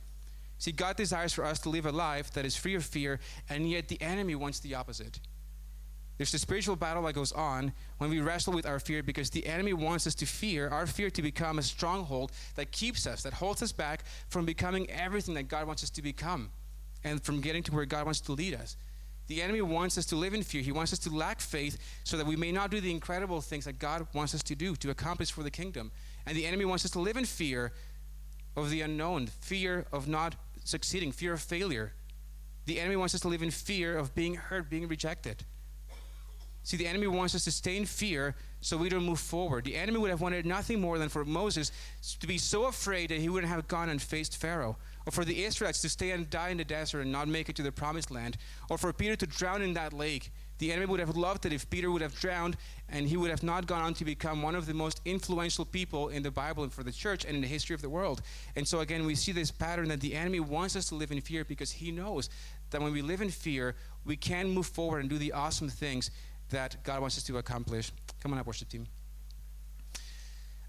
See, 0.57 0.71
God 0.71 0.95
desires 0.95 1.33
for 1.33 1.43
us 1.43 1.59
to 1.59 1.69
live 1.69 1.85
a 1.85 1.91
life 1.91 2.31
that 2.33 2.45
is 2.45 2.55
free 2.55 2.75
of 2.75 2.85
fear, 2.85 3.19
and 3.49 3.69
yet 3.69 3.87
the 3.87 4.01
enemy 4.01 4.35
wants 4.35 4.59
the 4.59 4.75
opposite. 4.75 5.19
There's 6.17 6.33
a 6.33 6.39
spiritual 6.39 6.75
battle 6.75 7.03
that 7.03 7.13
goes 7.13 7.31
on 7.31 7.73
when 7.97 8.09
we 8.09 8.19
wrestle 8.19 8.53
with 8.53 8.65
our 8.65 8.79
fear 8.79 9.01
because 9.01 9.31
the 9.31 9.45
enemy 9.47 9.73
wants 9.73 10.05
us 10.05 10.13
to 10.15 10.25
fear, 10.25 10.69
our 10.69 10.85
fear 10.85 11.09
to 11.09 11.21
become 11.21 11.57
a 11.57 11.63
stronghold 11.63 12.31
that 12.55 12.71
keeps 12.71 13.07
us, 13.07 13.23
that 13.23 13.33
holds 13.33 13.63
us 13.63 13.71
back 13.71 14.03
from 14.29 14.45
becoming 14.45 14.89
everything 14.91 15.33
that 15.35 15.47
God 15.47 15.65
wants 15.65 15.83
us 15.83 15.89
to 15.91 16.01
become 16.01 16.51
and 17.03 17.21
from 17.21 17.41
getting 17.41 17.63
to 17.63 17.73
where 17.73 17.85
God 17.85 18.05
wants 18.05 18.21
to 18.21 18.31
lead 18.31 18.53
us. 18.53 18.77
The 19.27 19.41
enemy 19.41 19.61
wants 19.61 19.97
us 19.97 20.05
to 20.07 20.15
live 20.15 20.33
in 20.33 20.43
fear. 20.43 20.61
He 20.61 20.71
wants 20.71 20.93
us 20.93 20.99
to 20.99 21.09
lack 21.09 21.39
faith 21.39 21.77
so 22.03 22.17
that 22.17 22.27
we 22.27 22.35
may 22.35 22.51
not 22.51 22.69
do 22.69 22.81
the 22.81 22.91
incredible 22.91 23.41
things 23.41 23.65
that 23.65 23.79
God 23.79 24.05
wants 24.13 24.35
us 24.35 24.43
to 24.43 24.55
do 24.55 24.75
to 24.75 24.89
accomplish 24.89 25.31
for 25.31 25.43
the 25.43 25.51
kingdom. 25.51 25.91
And 26.25 26.37
the 26.37 26.45
enemy 26.45 26.65
wants 26.65 26.85
us 26.85 26.91
to 26.91 26.99
live 26.99 27.17
in 27.17 27.25
fear 27.25 27.71
of 28.55 28.69
the 28.69 28.81
unknown, 28.81 29.27
fear 29.27 29.85
of 29.91 30.07
not 30.07 30.35
succeeding, 30.63 31.11
fear 31.11 31.33
of 31.33 31.41
failure. 31.41 31.93
The 32.65 32.79
enemy 32.79 32.97
wants 32.97 33.15
us 33.15 33.21
to 33.21 33.27
live 33.29 33.41
in 33.41 33.51
fear 33.51 33.97
of 33.97 34.13
being 34.13 34.35
hurt, 34.35 34.69
being 34.69 34.87
rejected. 34.87 35.43
See, 36.63 36.77
the 36.77 36.87
enemy 36.87 37.07
wants 37.07 37.35
us 37.35 37.43
to 37.43 37.51
stay 37.51 37.75
in 37.75 37.85
fear 37.85 38.35
so 38.61 38.77
we 38.77 38.87
don't 38.87 39.03
move 39.03 39.19
forward. 39.19 39.65
The 39.65 39.75
enemy 39.75 39.99
would 39.99 40.09
have 40.09 40.21
wanted 40.21 40.45
nothing 40.45 40.79
more 40.79 40.97
than 40.97 41.09
for 41.09 41.25
Moses 41.25 41.73
to 42.21 42.25
be 42.25 42.37
so 42.37 42.65
afraid 42.65 43.09
that 43.09 43.19
he 43.19 43.27
wouldn't 43.27 43.51
have 43.51 43.67
gone 43.67 43.89
and 43.89 44.01
faced 44.01 44.37
Pharaoh, 44.37 44.77
or 45.05 45.11
for 45.11 45.25
the 45.25 45.43
Israelites 45.43 45.81
to 45.81 45.89
stay 45.89 46.11
and 46.11 46.29
die 46.29 46.49
in 46.49 46.57
the 46.57 46.63
desert 46.63 47.01
and 47.01 47.11
not 47.11 47.27
make 47.27 47.49
it 47.49 47.57
to 47.57 47.63
the 47.63 47.71
promised 47.71 48.09
land, 48.09 48.37
or 48.69 48.77
for 48.77 48.93
Peter 48.93 49.17
to 49.17 49.27
drown 49.27 49.61
in 49.61 49.73
that 49.73 49.91
lake. 49.91 50.31
The 50.59 50.71
enemy 50.71 50.85
would 50.85 51.01
have 51.01 51.17
loved 51.17 51.45
it 51.45 51.51
if 51.51 51.69
Peter 51.69 51.91
would 51.91 52.01
have 52.01 52.17
drowned 52.17 52.55
and 52.87 53.05
he 53.05 53.17
would 53.17 53.31
have 53.31 53.43
not 53.43 53.67
gone 53.67 53.81
on 53.81 53.93
to 53.95 54.05
become 54.05 54.41
one 54.41 54.55
of 54.55 54.65
the 54.65 54.73
most 54.73 55.01
influential 55.03 55.65
people 55.65 56.07
in 56.07 56.23
the 56.23 56.31
Bible 56.31 56.63
and 56.63 56.71
for 56.71 56.83
the 56.83 56.91
church 56.91 57.25
and 57.25 57.35
in 57.35 57.41
the 57.41 57.47
history 57.47 57.73
of 57.73 57.81
the 57.81 57.89
world. 57.89 58.21
And 58.55 58.65
so, 58.65 58.79
again, 58.79 59.05
we 59.05 59.15
see 59.15 59.33
this 59.33 59.51
pattern 59.51 59.89
that 59.89 59.99
the 59.99 60.15
enemy 60.15 60.39
wants 60.39 60.77
us 60.77 60.87
to 60.89 60.95
live 60.95 61.11
in 61.11 61.19
fear 61.19 61.43
because 61.43 61.71
he 61.71 61.91
knows 61.91 62.29
that 62.69 62.81
when 62.81 62.93
we 62.93 63.01
live 63.01 63.21
in 63.21 63.29
fear, 63.29 63.75
we 64.05 64.15
can 64.15 64.49
move 64.49 64.67
forward 64.67 64.99
and 64.99 65.09
do 65.09 65.17
the 65.17 65.33
awesome 65.33 65.69
things 65.69 66.11
that 66.53 66.83
God 66.83 67.01
wants 67.01 67.17
us 67.17 67.23
to 67.25 67.37
accomplish. 67.37 67.91
Come 68.21 68.33
on 68.33 68.39
up, 68.39 68.47
worship 68.47 68.69
team. 68.69 68.87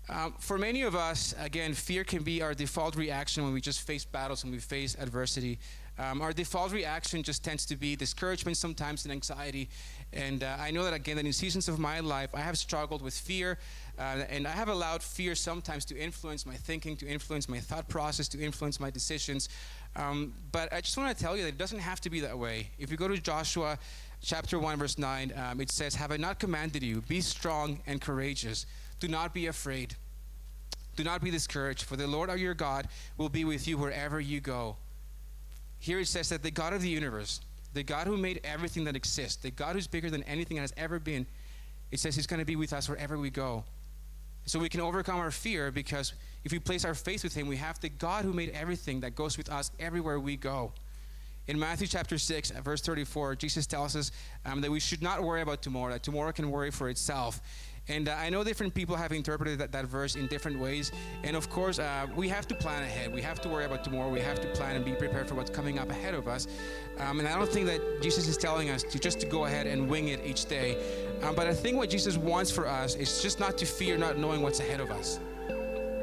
Um, 0.09 0.35
for 0.39 0.59
many 0.59 0.83
of 0.83 0.95
us, 0.95 1.35
again, 1.41 1.73
fear 1.73 2.05
can 2.05 2.23
be 2.23 2.43
our 2.43 2.53
default 2.53 2.95
reaction 2.95 3.43
when 3.43 3.55
we 3.55 3.61
just 3.63 3.81
face 3.87 4.05
battles 4.05 4.45
and 4.45 4.53
we 4.53 4.59
face 4.59 4.97
adversity. 5.01 5.59
Um, 5.99 6.21
our 6.21 6.33
default 6.33 6.73
reaction 6.73 7.23
just 7.23 7.45
tends 7.45 7.65
to 7.67 7.77
be 7.77 7.97
discouragement 7.97 8.57
sometimes 8.57 9.05
and 9.05 9.13
anxiety. 9.13 9.71
And 10.13 10.43
uh, 10.43 10.57
I 10.59 10.73
know 10.73 10.85
that, 10.85 10.93
again, 10.93 11.17
that 11.17 11.25
in 11.25 11.33
seasons 11.33 11.69
of 11.69 11.79
my 11.79 12.01
life, 12.01 12.31
I 12.35 12.41
have 12.41 12.59
struggled 12.59 13.01
with 13.01 13.15
fear. 13.15 13.59
Uh, 13.99 14.25
and 14.29 14.47
I 14.47 14.51
have 14.51 14.69
allowed 14.69 15.03
fear 15.03 15.35
sometimes 15.35 15.85
to 15.87 15.97
influence 15.97 16.47
my 16.47 16.55
thinking, 16.55 16.97
to 16.97 17.07
influence 17.07 17.49
my 17.49 17.61
thought 17.61 17.89
process, 17.89 18.29
to 18.29 18.41
influence 18.41 18.81
my 18.81 18.91
decisions. 18.91 19.49
Um, 19.97 20.35
but 20.53 20.73
I 20.73 20.81
just 20.81 20.97
want 20.97 21.17
to 21.17 21.23
tell 21.23 21.37
you 21.37 21.43
that 21.45 21.51
it 21.51 21.59
doesn't 21.59 21.79
have 21.79 22.01
to 22.03 22.11
be 22.11 22.21
that 22.21 22.39
way. 22.39 22.71
If 22.79 22.91
you 22.91 22.97
go 22.97 23.09
to 23.09 23.17
Joshua 23.19 23.79
chapter 24.21 24.59
1, 24.59 24.79
verse 24.79 24.99
9, 24.99 25.33
um, 25.37 25.61
it 25.61 25.71
says, 25.71 25.95
Have 25.95 26.11
I 26.11 26.17
not 26.17 26.39
commanded 26.39 26.83
you? 26.83 27.03
Be 27.03 27.21
strong 27.21 27.81
and 27.87 28.01
courageous. 28.01 28.67
Do 28.99 29.09
not 29.09 29.33
be 29.33 29.47
afraid. 29.47 29.95
Do 30.97 31.05
not 31.05 31.23
be 31.23 31.31
discouraged, 31.31 31.83
for 31.83 31.97
the 31.97 32.07
Lord 32.07 32.31
our 32.31 32.37
your 32.37 32.55
God 32.55 32.89
will 33.17 33.29
be 33.29 33.45
with 33.45 33.67
you 33.67 33.79
wherever 33.79 34.21
you 34.21 34.41
go. 34.41 34.77
Here 35.79 36.01
it 36.01 36.07
says 36.07 36.29
that 36.31 36.43
the 36.43 36.51
God 36.51 36.73
of 36.73 36.83
the 36.83 36.89
universe, 36.89 37.41
the 37.75 37.83
God 37.83 38.07
who 38.07 38.17
made 38.17 38.41
everything 38.45 38.85
that 38.85 38.97
exists, 38.97 39.43
the 39.43 39.51
God 39.51 39.75
who's 39.75 39.87
bigger 39.87 40.09
than 40.09 40.23
anything 40.23 40.57
that 40.57 40.63
has 40.63 40.73
ever 40.77 40.99
been, 40.99 41.27
it 41.91 42.01
says 42.01 42.17
He's 42.17 42.27
going 42.27 42.41
to 42.41 42.47
be 42.47 42.57
with 42.57 42.73
us 42.73 42.89
wherever 42.89 43.19
we 43.19 43.31
go. 43.31 43.65
So 44.47 44.59
we 44.59 44.69
can 44.69 44.81
overcome 44.81 45.19
our 45.19 45.31
fear 45.31 45.71
because 45.71 46.13
if 46.45 46.53
we 46.53 46.59
place 46.59 46.85
our 46.85 46.95
faith 46.95 47.25
with 47.25 47.35
Him, 47.35 47.47
we 47.47 47.57
have 47.57 47.81
the 47.81 47.89
God 47.89 48.25
who 48.25 48.33
made 48.33 48.51
everything 48.51 49.01
that 49.01 49.15
goes 49.15 49.39
with 49.39 49.51
us 49.51 49.71
everywhere 49.81 50.21
we 50.21 50.37
go. 50.37 50.73
In 51.47 51.59
Matthew 51.59 51.87
chapter 51.87 52.17
6, 52.17 52.53
verse 52.63 52.81
34, 52.81 53.37
Jesus 53.37 53.67
tells 53.67 53.97
us 53.97 54.13
um, 54.47 54.63
that 54.63 54.71
we 54.71 54.81
should 54.81 55.03
not 55.03 55.23
worry 55.23 55.43
about 55.43 55.61
tomorrow, 55.61 55.93
that 55.93 56.03
tomorrow 56.03 56.33
can 56.33 56.51
worry 56.51 56.71
for 56.71 56.89
itself. 56.89 57.41
And 57.87 58.09
uh, 58.09 58.15
I 58.19 58.31
know 58.31 58.43
different 58.43 58.73
people 58.73 58.97
have 58.97 59.13
interpreted 59.13 59.59
that, 59.59 59.71
that 59.73 59.85
verse 59.85 60.17
in 60.17 60.27
different 60.27 60.59
ways. 60.59 60.91
And 61.23 61.37
of 61.37 61.51
course, 61.51 61.79
uh, 61.79 62.07
we 62.17 62.31
have 62.31 62.49
to 62.49 62.55
plan 62.55 62.83
ahead. 62.83 63.13
We 63.13 63.21
have 63.21 63.43
to 63.43 63.49
worry 63.49 63.67
about 63.67 63.85
tomorrow. 63.85 64.09
We 64.09 64.21
have 64.21 64.41
to 64.41 64.49
plan 64.49 64.77
and 64.77 64.85
be 64.85 64.93
prepared 64.93 65.29
for 65.29 65.35
what's 65.35 65.51
coming 65.51 65.79
up 65.79 65.91
ahead 65.91 66.15
of 66.15 66.27
us. 66.27 66.47
Um, 66.99 67.19
and 67.19 67.29
I 67.29 67.37
don't 67.37 67.51
think 67.51 67.67
that 67.67 68.01
Jesus 68.01 68.27
is 68.27 68.39
telling 68.39 68.71
us 68.71 68.83
to 68.85 68.99
just 68.99 69.21
to 69.21 69.27
go 69.27 69.45
ahead 69.45 69.67
and 69.67 69.87
wing 69.87 70.09
it 70.09 70.25
each 70.25 70.47
day. 70.47 70.79
Um, 71.25 71.35
but 71.35 71.47
I 71.47 71.55
think 71.55 71.79
what 71.79 71.89
Jesus 71.89 72.19
wants 72.19 72.51
for 72.51 72.69
us 72.69 72.97
is 72.97 73.23
just 73.23 73.41
not 73.41 73.57
to 73.59 73.65
fear 73.65 73.97
not 73.97 74.19
knowing 74.19 74.43
what's 74.43 74.61
ahead 74.61 74.81
of 74.81 74.91
us. 74.91 75.19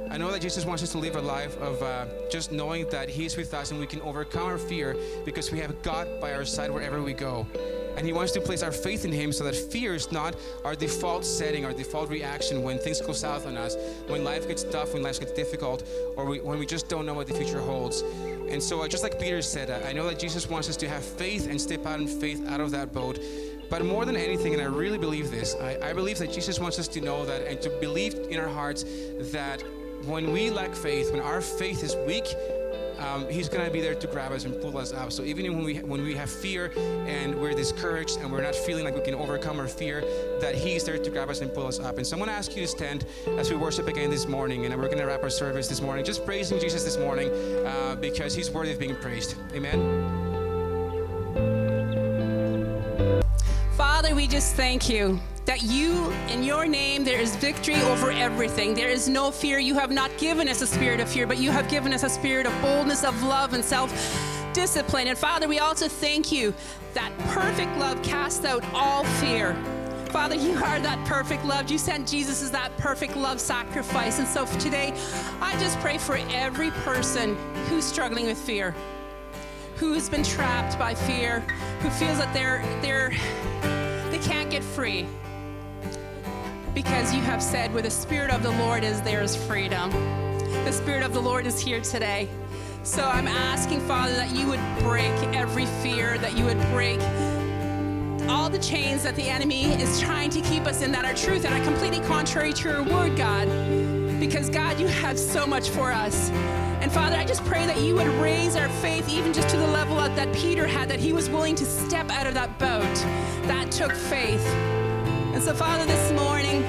I 0.10 0.18
know 0.18 0.32
that 0.32 0.42
Jesus 0.42 0.66
wants 0.66 0.84
us 0.84 0.92
to 0.92 0.98
live 0.98 1.16
a 1.16 1.22
life 1.22 1.56
of 1.62 1.82
uh, 1.82 2.06
just 2.30 2.52
knowing 2.52 2.90
that 2.90 3.08
He's 3.08 3.38
with 3.38 3.54
us 3.54 3.72
and 3.72 3.80
we 3.80 3.88
can 3.88 4.02
overcome 4.02 4.44
our 4.44 4.58
fear 4.58 4.98
because 5.24 5.52
we 5.52 5.60
have 5.60 5.82
God 5.84 6.20
by 6.20 6.34
our 6.34 6.44
side 6.44 6.72
wherever 6.72 7.02
we 7.02 7.14
go. 7.14 7.48
And 7.96 8.06
He 8.06 8.14
wants 8.14 8.32
to 8.34 8.42
place 8.42 8.64
our 8.64 8.72
faith 8.72 9.06
in 9.06 9.12
Him 9.12 9.32
so 9.32 9.44
that 9.46 9.56
fear 9.56 9.94
is 9.94 10.12
not 10.12 10.36
our 10.66 10.76
default 10.76 11.24
setting, 11.24 11.66
our 11.66 11.72
default 11.72 12.10
reaction 12.10 12.64
when 12.64 12.78
things 12.80 13.00
go 13.00 13.14
south 13.14 13.46
on 13.46 13.56
us, 13.56 13.78
when 14.08 14.24
life 14.24 14.48
gets 14.48 14.64
tough, 14.64 14.94
when 14.94 15.04
life 15.04 15.20
gets 15.20 15.32
difficult, 15.34 15.88
or 16.18 16.26
we, 16.26 16.42
when 16.42 16.58
we 16.58 16.66
just 16.66 16.90
don't 16.90 17.06
know 17.06 17.14
what 17.14 17.28
the 17.28 17.34
future 17.34 17.62
holds. 17.62 18.02
And 18.50 18.62
so, 18.62 18.82
uh, 18.82 18.88
just 18.90 19.04
like 19.04 19.18
Peter 19.18 19.42
said, 19.42 19.70
uh, 19.70 19.88
I 19.88 19.94
know 19.94 20.06
that 20.08 20.20
Jesus 20.20 20.50
wants 20.50 20.68
us 20.68 20.76
to 20.78 20.90
have 20.90 21.06
faith 21.06 21.48
and 21.50 21.60
step 21.60 21.86
out 21.86 22.02
in 22.02 22.08
faith 22.08 22.46
out 22.50 22.60
of 22.60 22.72
that 22.72 22.92
boat. 22.92 23.18
But 23.72 23.86
more 23.86 24.04
than 24.04 24.18
anything, 24.18 24.54
and 24.54 24.62
I 24.62 24.66
really 24.66 24.98
believe 24.98 25.32
this, 25.32 25.56
I, 25.56 25.78
I 25.82 25.94
believe 25.94 26.18
that 26.18 26.32
Jesus 26.32 26.60
wants 26.60 26.78
us 26.78 26.90
to 26.90 27.00
know 27.00 27.26
that 27.26 27.48
and 27.48 27.60
to 27.62 27.70
believe 27.70 28.16
in 28.30 28.38
our 28.38 28.50
hearts 28.50 28.84
that 29.32 29.64
when 30.04 30.34
we 30.34 30.50
lack 30.50 30.76
faith, 30.76 31.14
when 31.14 31.22
our 31.22 31.40
faith 31.40 31.82
is 31.82 31.96
weak, 32.06 32.26
um, 33.00 33.30
he's 33.30 33.48
going 33.48 33.66
to 33.66 33.72
be 33.72 33.80
there 33.80 33.96
to 33.96 34.08
grab 34.08 34.34
us 34.34 34.44
and 34.44 34.60
pull 34.62 34.78
us 34.78 34.92
up. 34.92 35.14
So 35.14 35.24
even 35.24 35.56
when 35.56 35.64
we 35.64 35.78
when 35.78 36.04
we 36.04 36.16
have 36.16 36.30
fear 36.30 36.74
and 37.08 37.34
we're 37.34 37.54
discouraged 37.54 38.20
and 38.20 38.30
we're 38.30 38.44
not 38.44 38.56
feeling 38.56 38.84
like 38.84 38.94
we 38.94 39.02
can 39.02 39.16
overcome 39.16 39.58
our 39.58 39.70
fear, 39.70 40.02
that 40.42 40.54
he's 40.54 40.84
there 40.84 40.98
to 40.98 41.10
grab 41.10 41.30
us 41.30 41.40
and 41.40 41.54
pull 41.54 41.66
us 41.66 41.80
up. 41.80 41.98
And 41.98 42.06
so 42.06 42.16
I'm 42.16 42.20
going 42.20 42.30
to 42.30 42.36
ask 42.36 42.54
you 42.56 42.64
to 42.64 42.68
stand 42.68 43.06
as 43.38 43.50
we 43.50 43.56
worship 43.56 43.88
again 43.88 44.10
this 44.10 44.28
morning, 44.28 44.66
and 44.66 44.76
we're 44.76 44.88
going 44.88 45.00
to 45.00 45.06
wrap 45.06 45.24
our 45.24 45.30
service 45.30 45.70
this 45.70 45.82
morning, 45.82 46.04
just 46.04 46.26
praising 46.26 46.60
Jesus 46.60 46.84
this 46.84 46.98
morning 46.98 47.32
uh, 47.66 47.96
because 47.96 48.36
he's 48.36 48.52
worthy 48.52 48.74
of 48.74 48.80
being 48.80 48.96
praised. 48.98 49.36
Amen. 49.56 50.21
Just 54.32 54.56
thank 54.56 54.88
you 54.88 55.20
that 55.46 55.62
you, 55.62 56.10
in 56.30 56.42
your 56.42 56.66
name, 56.66 57.04
there 57.04 57.20
is 57.20 57.36
victory 57.36 57.76
over 57.82 58.12
everything. 58.12 58.74
There 58.74 58.88
is 58.88 59.10
no 59.10 59.30
fear. 59.30 59.60
You 59.60 59.76
have 59.76 59.92
not 59.92 60.10
given 60.18 60.48
us 60.48 60.62
a 60.62 60.68
spirit 60.68 61.02
of 61.02 61.10
fear, 61.10 61.28
but 61.28 61.38
you 61.38 61.52
have 61.52 61.68
given 61.68 61.92
us 61.92 62.04
a 62.04 62.10
spirit 62.10 62.46
of 62.46 62.62
boldness, 62.62 63.04
of 63.04 63.22
love, 63.24 63.54
and 63.54 63.64
self 63.64 63.92
discipline. 64.54 65.10
And 65.10 65.18
Father, 65.18 65.50
we 65.50 65.60
also 65.60 65.90
thank 65.90 66.32
you 66.32 66.54
that 66.94 67.12
perfect 67.28 67.78
love 67.78 68.02
casts 68.04 68.46
out 68.46 68.64
all 68.74 69.04
fear. 69.20 69.54
Father, 70.12 70.36
you 70.36 70.54
are 70.64 70.80
that 70.80 71.06
perfect 71.06 71.44
love. 71.44 71.70
You 71.70 71.78
sent 71.78 72.08
Jesus 72.08 72.42
as 72.42 72.52
that 72.52 72.76
perfect 72.78 73.18
love 73.18 73.42
sacrifice. 73.42 74.20
And 74.20 74.28
so 74.28 74.46
today, 74.60 74.94
I 75.42 75.60
just 75.60 75.78
pray 75.80 75.98
for 75.98 76.16
every 76.30 76.72
person 76.86 77.36
who's 77.68 77.84
struggling 77.84 78.28
with 78.28 78.38
fear, 78.38 78.74
who's 79.76 80.08
been 80.08 80.24
trapped 80.24 80.80
by 80.80 80.96
fear, 80.96 81.42
who 81.82 81.90
feels 81.90 82.18
that 82.18 82.34
they're 82.34 82.64
they're 82.82 83.12
they 83.72 83.81
can't 84.22 84.50
get 84.50 84.64
free 84.64 85.08
because 86.74 87.14
you 87.14 87.22
have 87.22 87.42
said, 87.44 87.74
where 87.74 87.82
the 87.82 87.92
Spirit 87.92 88.32
of 88.32 88.44
the 88.44 88.52
Lord 88.52 88.84
is, 88.84 89.02
there 89.02 89.22
is 89.22 89.36
freedom. 89.36 89.92
The 90.64 90.72
Spirit 90.72 91.04
of 91.04 91.14
the 91.14 91.20
Lord 91.20 91.46
is 91.46 91.60
here 91.60 91.82
today. 91.82 92.30
So 92.84 93.04
I'm 93.04 93.28
asking, 93.28 93.82
Father, 93.82 94.14
that 94.14 94.32
you 94.32 94.48
would 94.48 94.60
break 94.80 95.12
every 95.36 95.66
fear, 95.66 96.18
that 96.20 96.38
you 96.38 96.46
would 96.46 96.60
break 96.72 97.00
all 98.30 98.50
the 98.50 98.60
chains 98.60 99.04
that 99.04 99.16
the 99.16 99.28
enemy 99.28 99.66
is 99.74 100.00
trying 100.00 100.30
to 100.30 100.42
keep 100.42 100.64
us 100.64 100.82
in 100.82 100.92
that 100.92 101.04
are 101.04 101.14
truth 101.14 101.46
and 101.46 101.54
are 101.54 101.64
completely 101.66 102.00
contrary 102.08 102.54
to 102.54 102.70
your 102.70 102.84
word, 102.84 103.18
God. 103.18 103.48
Because, 104.20 104.50
God, 104.50 104.80
you 104.80 104.88
have 104.88 105.20
so 105.20 105.46
much 105.46 105.70
for 105.70 105.92
us. 105.92 106.30
And 106.82 106.92
Father, 106.92 107.16
I 107.16 107.26
just 107.26 107.46
pray 107.46 107.68
that 107.68 107.80
you 107.80 107.94
would 107.94 108.08
raise 108.20 108.56
our 108.56 108.68
faith 108.68 109.08
even 109.08 109.34
just 109.34 109.50
to 109.50 109.58
the 109.58 109.68
level 109.68 109.98
that 109.98 110.34
Peter 110.34 110.66
had, 110.66 110.90
that 110.90 111.00
he 111.00 111.14
was 111.14 111.30
willing 111.30 111.54
to 111.56 111.66
step 111.66 112.10
out 112.10 112.26
of 112.26 112.34
that 112.34 112.58
boat. 112.58 112.96
That 113.46 113.72
took 113.72 113.94
faith. 113.94 114.44
And 115.34 115.44
so, 115.44 115.54
Father, 115.54 115.86
this 115.86 116.12
morning, 116.14 116.64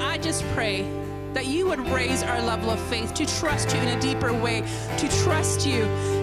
I 0.00 0.16
just 0.18 0.44
pray 0.54 0.82
that 1.32 1.46
you 1.46 1.66
would 1.66 1.80
raise 1.88 2.22
our 2.22 2.40
level 2.42 2.70
of 2.70 2.80
faith 2.88 3.14
to 3.14 3.26
trust 3.26 3.74
you 3.74 3.80
in 3.80 3.88
a 3.88 4.00
deeper 4.00 4.32
way, 4.32 4.62
to 4.96 5.08
trust 5.24 5.66
you 5.66 5.80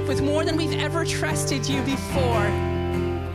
with 0.07 0.21
more 0.21 0.45
than 0.45 0.55
we've 0.55 0.79
ever 0.79 1.03
trusted 1.03 1.67
you 1.67 1.81
before. 1.81 2.47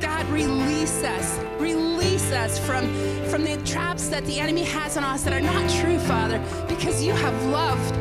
God, 0.01 0.27
release 0.31 1.03
us. 1.03 1.39
Release 1.59 2.33
us 2.33 2.59
from, 2.59 2.87
from 3.27 3.45
the 3.45 3.59
traps 3.67 4.09
that 4.09 4.25
the 4.25 4.41
enemy 4.41 4.65
has 4.65 4.97
on 4.97 5.05
us 5.05 5.23
that 5.25 5.35
are 5.35 5.41
not 5.41 5.71
true, 5.71 5.99
Father, 5.99 6.39
because 6.69 7.05
you 7.05 7.13
have 7.13 7.45
loved 7.47 7.95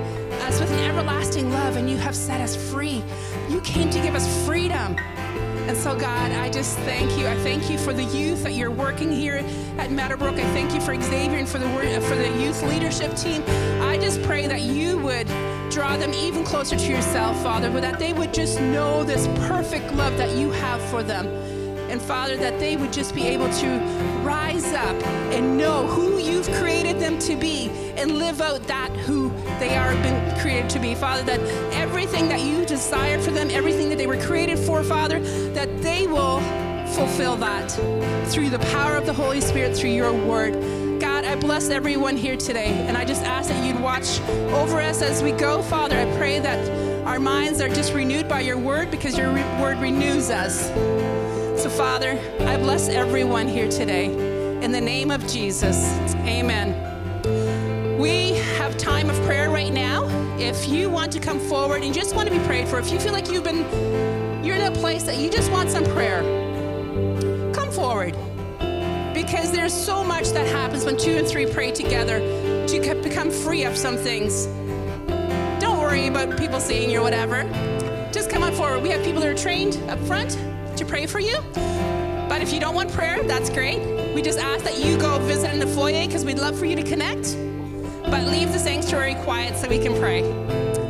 us 0.49 0.59
with 0.59 0.71
an 0.71 0.79
everlasting 0.79 1.51
love 1.51 1.75
and 1.75 1.87
you 1.87 1.95
have 1.97 2.15
set 2.15 2.41
us 2.41 2.55
free. 2.71 3.03
You 3.49 3.61
came 3.61 3.91
to 3.91 3.99
give 3.99 4.15
us 4.15 4.25
freedom. 4.47 4.97
And 5.67 5.77
so, 5.77 5.95
God, 5.95 6.31
I 6.31 6.49
just 6.49 6.75
thank 6.79 7.15
you. 7.19 7.27
I 7.27 7.35
thank 7.43 7.69
you 7.69 7.77
for 7.77 7.93
the 7.93 8.03
youth 8.05 8.41
that 8.41 8.53
you're 8.53 8.71
working 8.71 9.11
here 9.11 9.45
at 9.77 9.91
Meadowbrook. 9.91 10.33
I 10.33 10.53
thank 10.53 10.73
you 10.73 10.81
for 10.81 10.99
Xavier 10.99 11.37
and 11.37 11.47
for 11.47 11.59
the 11.59 11.67
for 12.01 12.15
the 12.15 12.29
youth 12.41 12.63
leadership 12.63 13.15
team. 13.15 13.43
I 13.81 13.99
just 14.01 14.23
pray 14.23 14.47
that 14.47 14.61
you 14.61 14.97
would 14.97 15.27
draw 15.69 15.95
them 15.97 16.15
even 16.15 16.43
closer 16.43 16.75
to 16.75 16.91
yourself, 16.91 17.39
Father, 17.43 17.69
but 17.69 17.81
that 17.83 17.99
they 17.99 18.13
would 18.13 18.33
just 18.33 18.59
know 18.59 19.03
this 19.03 19.27
perfect 19.47 19.93
love 19.93 20.17
that 20.17 20.35
you 20.35 20.49
have 20.49 20.81
for 20.89 21.03
them. 21.03 21.27
And 21.89 22.01
Father, 22.01 22.37
that 22.37 22.59
they 22.59 22.77
would 22.77 22.93
just 22.93 23.15
be 23.15 23.27
able 23.27 23.51
to 23.53 23.79
rise 24.21 24.73
up 24.73 24.95
and 25.33 25.57
know 25.57 25.87
who 25.87 26.19
you've 26.19 26.49
created 26.53 26.99
them 26.99 27.17
to 27.19 27.35
be 27.35 27.69
and 27.97 28.17
live 28.17 28.41
out 28.41 28.63
that 28.67 28.91
who 28.91 29.29
they 29.59 29.75
are 29.75 29.93
been 30.03 30.39
created 30.39 30.69
to 30.69 30.79
be. 30.79 30.93
Father, 30.95 31.23
that 31.23 31.39
everything 31.73 32.29
that 32.29 32.41
you 32.41 32.65
desire 32.65 33.19
for 33.19 33.31
them, 33.31 33.49
everything 33.49 33.89
that 33.89 33.97
they 33.97 34.07
were 34.07 34.21
created 34.21 34.59
for, 34.59 34.83
Father, 34.83 35.19
that 35.53 35.81
they 35.81 36.05
will 36.07 36.39
fulfill 36.93 37.35
that 37.37 37.69
through 38.29 38.49
the 38.49 38.59
power 38.59 38.95
of 38.95 39.05
the 39.05 39.13
Holy 39.13 39.41
Spirit, 39.41 39.75
through 39.75 39.91
your 39.91 40.13
word. 40.13 40.53
God, 40.99 41.25
I 41.25 41.35
bless 41.35 41.69
everyone 41.69 42.17
here 42.17 42.37
today, 42.37 42.85
and 42.87 42.97
I 42.97 43.05
just 43.05 43.23
ask 43.23 43.49
that 43.49 43.65
you'd 43.65 43.79
watch 43.79 44.19
over 44.53 44.81
us 44.81 45.01
as 45.01 45.23
we 45.23 45.31
go. 45.31 45.61
Father, 45.63 45.97
I 45.97 46.05
pray 46.17 46.39
that 46.39 47.07
our 47.07 47.19
minds 47.19 47.61
are 47.61 47.69
just 47.69 47.93
renewed 47.93 48.27
by 48.27 48.41
your 48.41 48.57
word 48.57 48.91
because 48.91 49.17
your 49.17 49.33
word 49.33 49.79
renews 49.79 50.29
us. 50.29 50.69
So, 51.59 51.69
Father, 51.69 52.17
I 52.39 52.55
bless 52.55 52.87
everyone 52.87 53.45
here 53.45 53.69
today. 53.69 54.05
In 54.63 54.71
the 54.71 54.79
name 54.79 55.11
of 55.11 55.27
Jesus, 55.27 55.93
amen. 56.19 57.99
We 57.99 58.35
have 58.55 58.77
time 58.77 59.09
of 59.09 59.21
prayer 59.23 59.49
right 59.49 59.73
now. 59.73 60.05
If 60.37 60.69
you 60.69 60.89
want 60.89 61.11
to 61.11 61.19
come 61.19 61.37
forward 61.37 61.83
and 61.83 61.93
just 61.93 62.15
want 62.15 62.29
to 62.29 62.33
be 62.33 62.41
prayed 62.45 62.69
for, 62.69 62.79
if 62.79 62.89
you 62.93 62.97
feel 62.97 63.11
like 63.11 63.29
you've 63.29 63.43
been, 63.43 63.65
you're 64.41 64.55
in 64.55 64.71
a 64.71 64.71
place 64.71 65.03
that 65.03 65.17
you 65.17 65.29
just 65.29 65.51
want 65.51 65.69
some 65.69 65.83
prayer, 65.83 66.21
come 67.53 67.69
forward. 67.71 68.15
Because 69.13 69.51
there's 69.51 69.73
so 69.73 70.01
much 70.01 70.29
that 70.29 70.47
happens 70.47 70.85
when 70.85 70.95
two 70.95 71.17
and 71.17 71.27
three 71.27 71.45
pray 71.45 71.73
together 71.73 72.19
to 72.67 73.01
become 73.03 73.29
free 73.29 73.65
of 73.65 73.75
some 73.75 73.97
things. 73.97 74.45
Don't 75.59 75.77
worry 75.77 76.07
about 76.07 76.37
people 76.37 76.61
seeing 76.61 76.89
you 76.89 76.99
or 76.99 77.03
whatever. 77.03 77.43
Just 78.13 78.29
come 78.29 78.43
on 78.43 78.53
forward. 78.53 78.81
We 78.81 78.91
have 78.91 79.03
people 79.03 79.19
that 79.19 79.29
are 79.29 79.37
trained 79.37 79.75
up 79.89 79.99
front 80.07 80.37
to 80.79 80.85
pray 80.85 81.05
for 81.05 81.19
you. 81.19 81.37
But 82.29 82.41
if 82.41 82.53
you 82.53 82.59
don't 82.61 82.73
want 82.73 82.89
prayer, 82.93 83.21
that's 83.23 83.49
great. 83.49 83.79
We 84.15 84.21
just 84.21 84.39
ask 84.39 84.63
that 84.63 84.79
you 84.79 84.97
go 84.97 85.19
visit 85.19 85.51
in 85.51 85.59
the 85.59 85.67
foyer 85.67 86.07
because 86.07 86.23
we'd 86.23 86.39
love 86.39 86.57
for 86.57 86.65
you 86.65 86.75
to 86.77 86.83
connect. 86.83 87.35
But 88.09 88.23
leave 88.27 88.53
the 88.53 88.59
sanctuary 88.59 89.15
quiet 89.15 89.57
so 89.57 89.67
we 89.67 89.79
can 89.79 89.93
pray. 89.99 90.19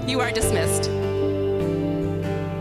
You 0.08 0.20
are 0.22 0.32
dismissed. 0.32 0.99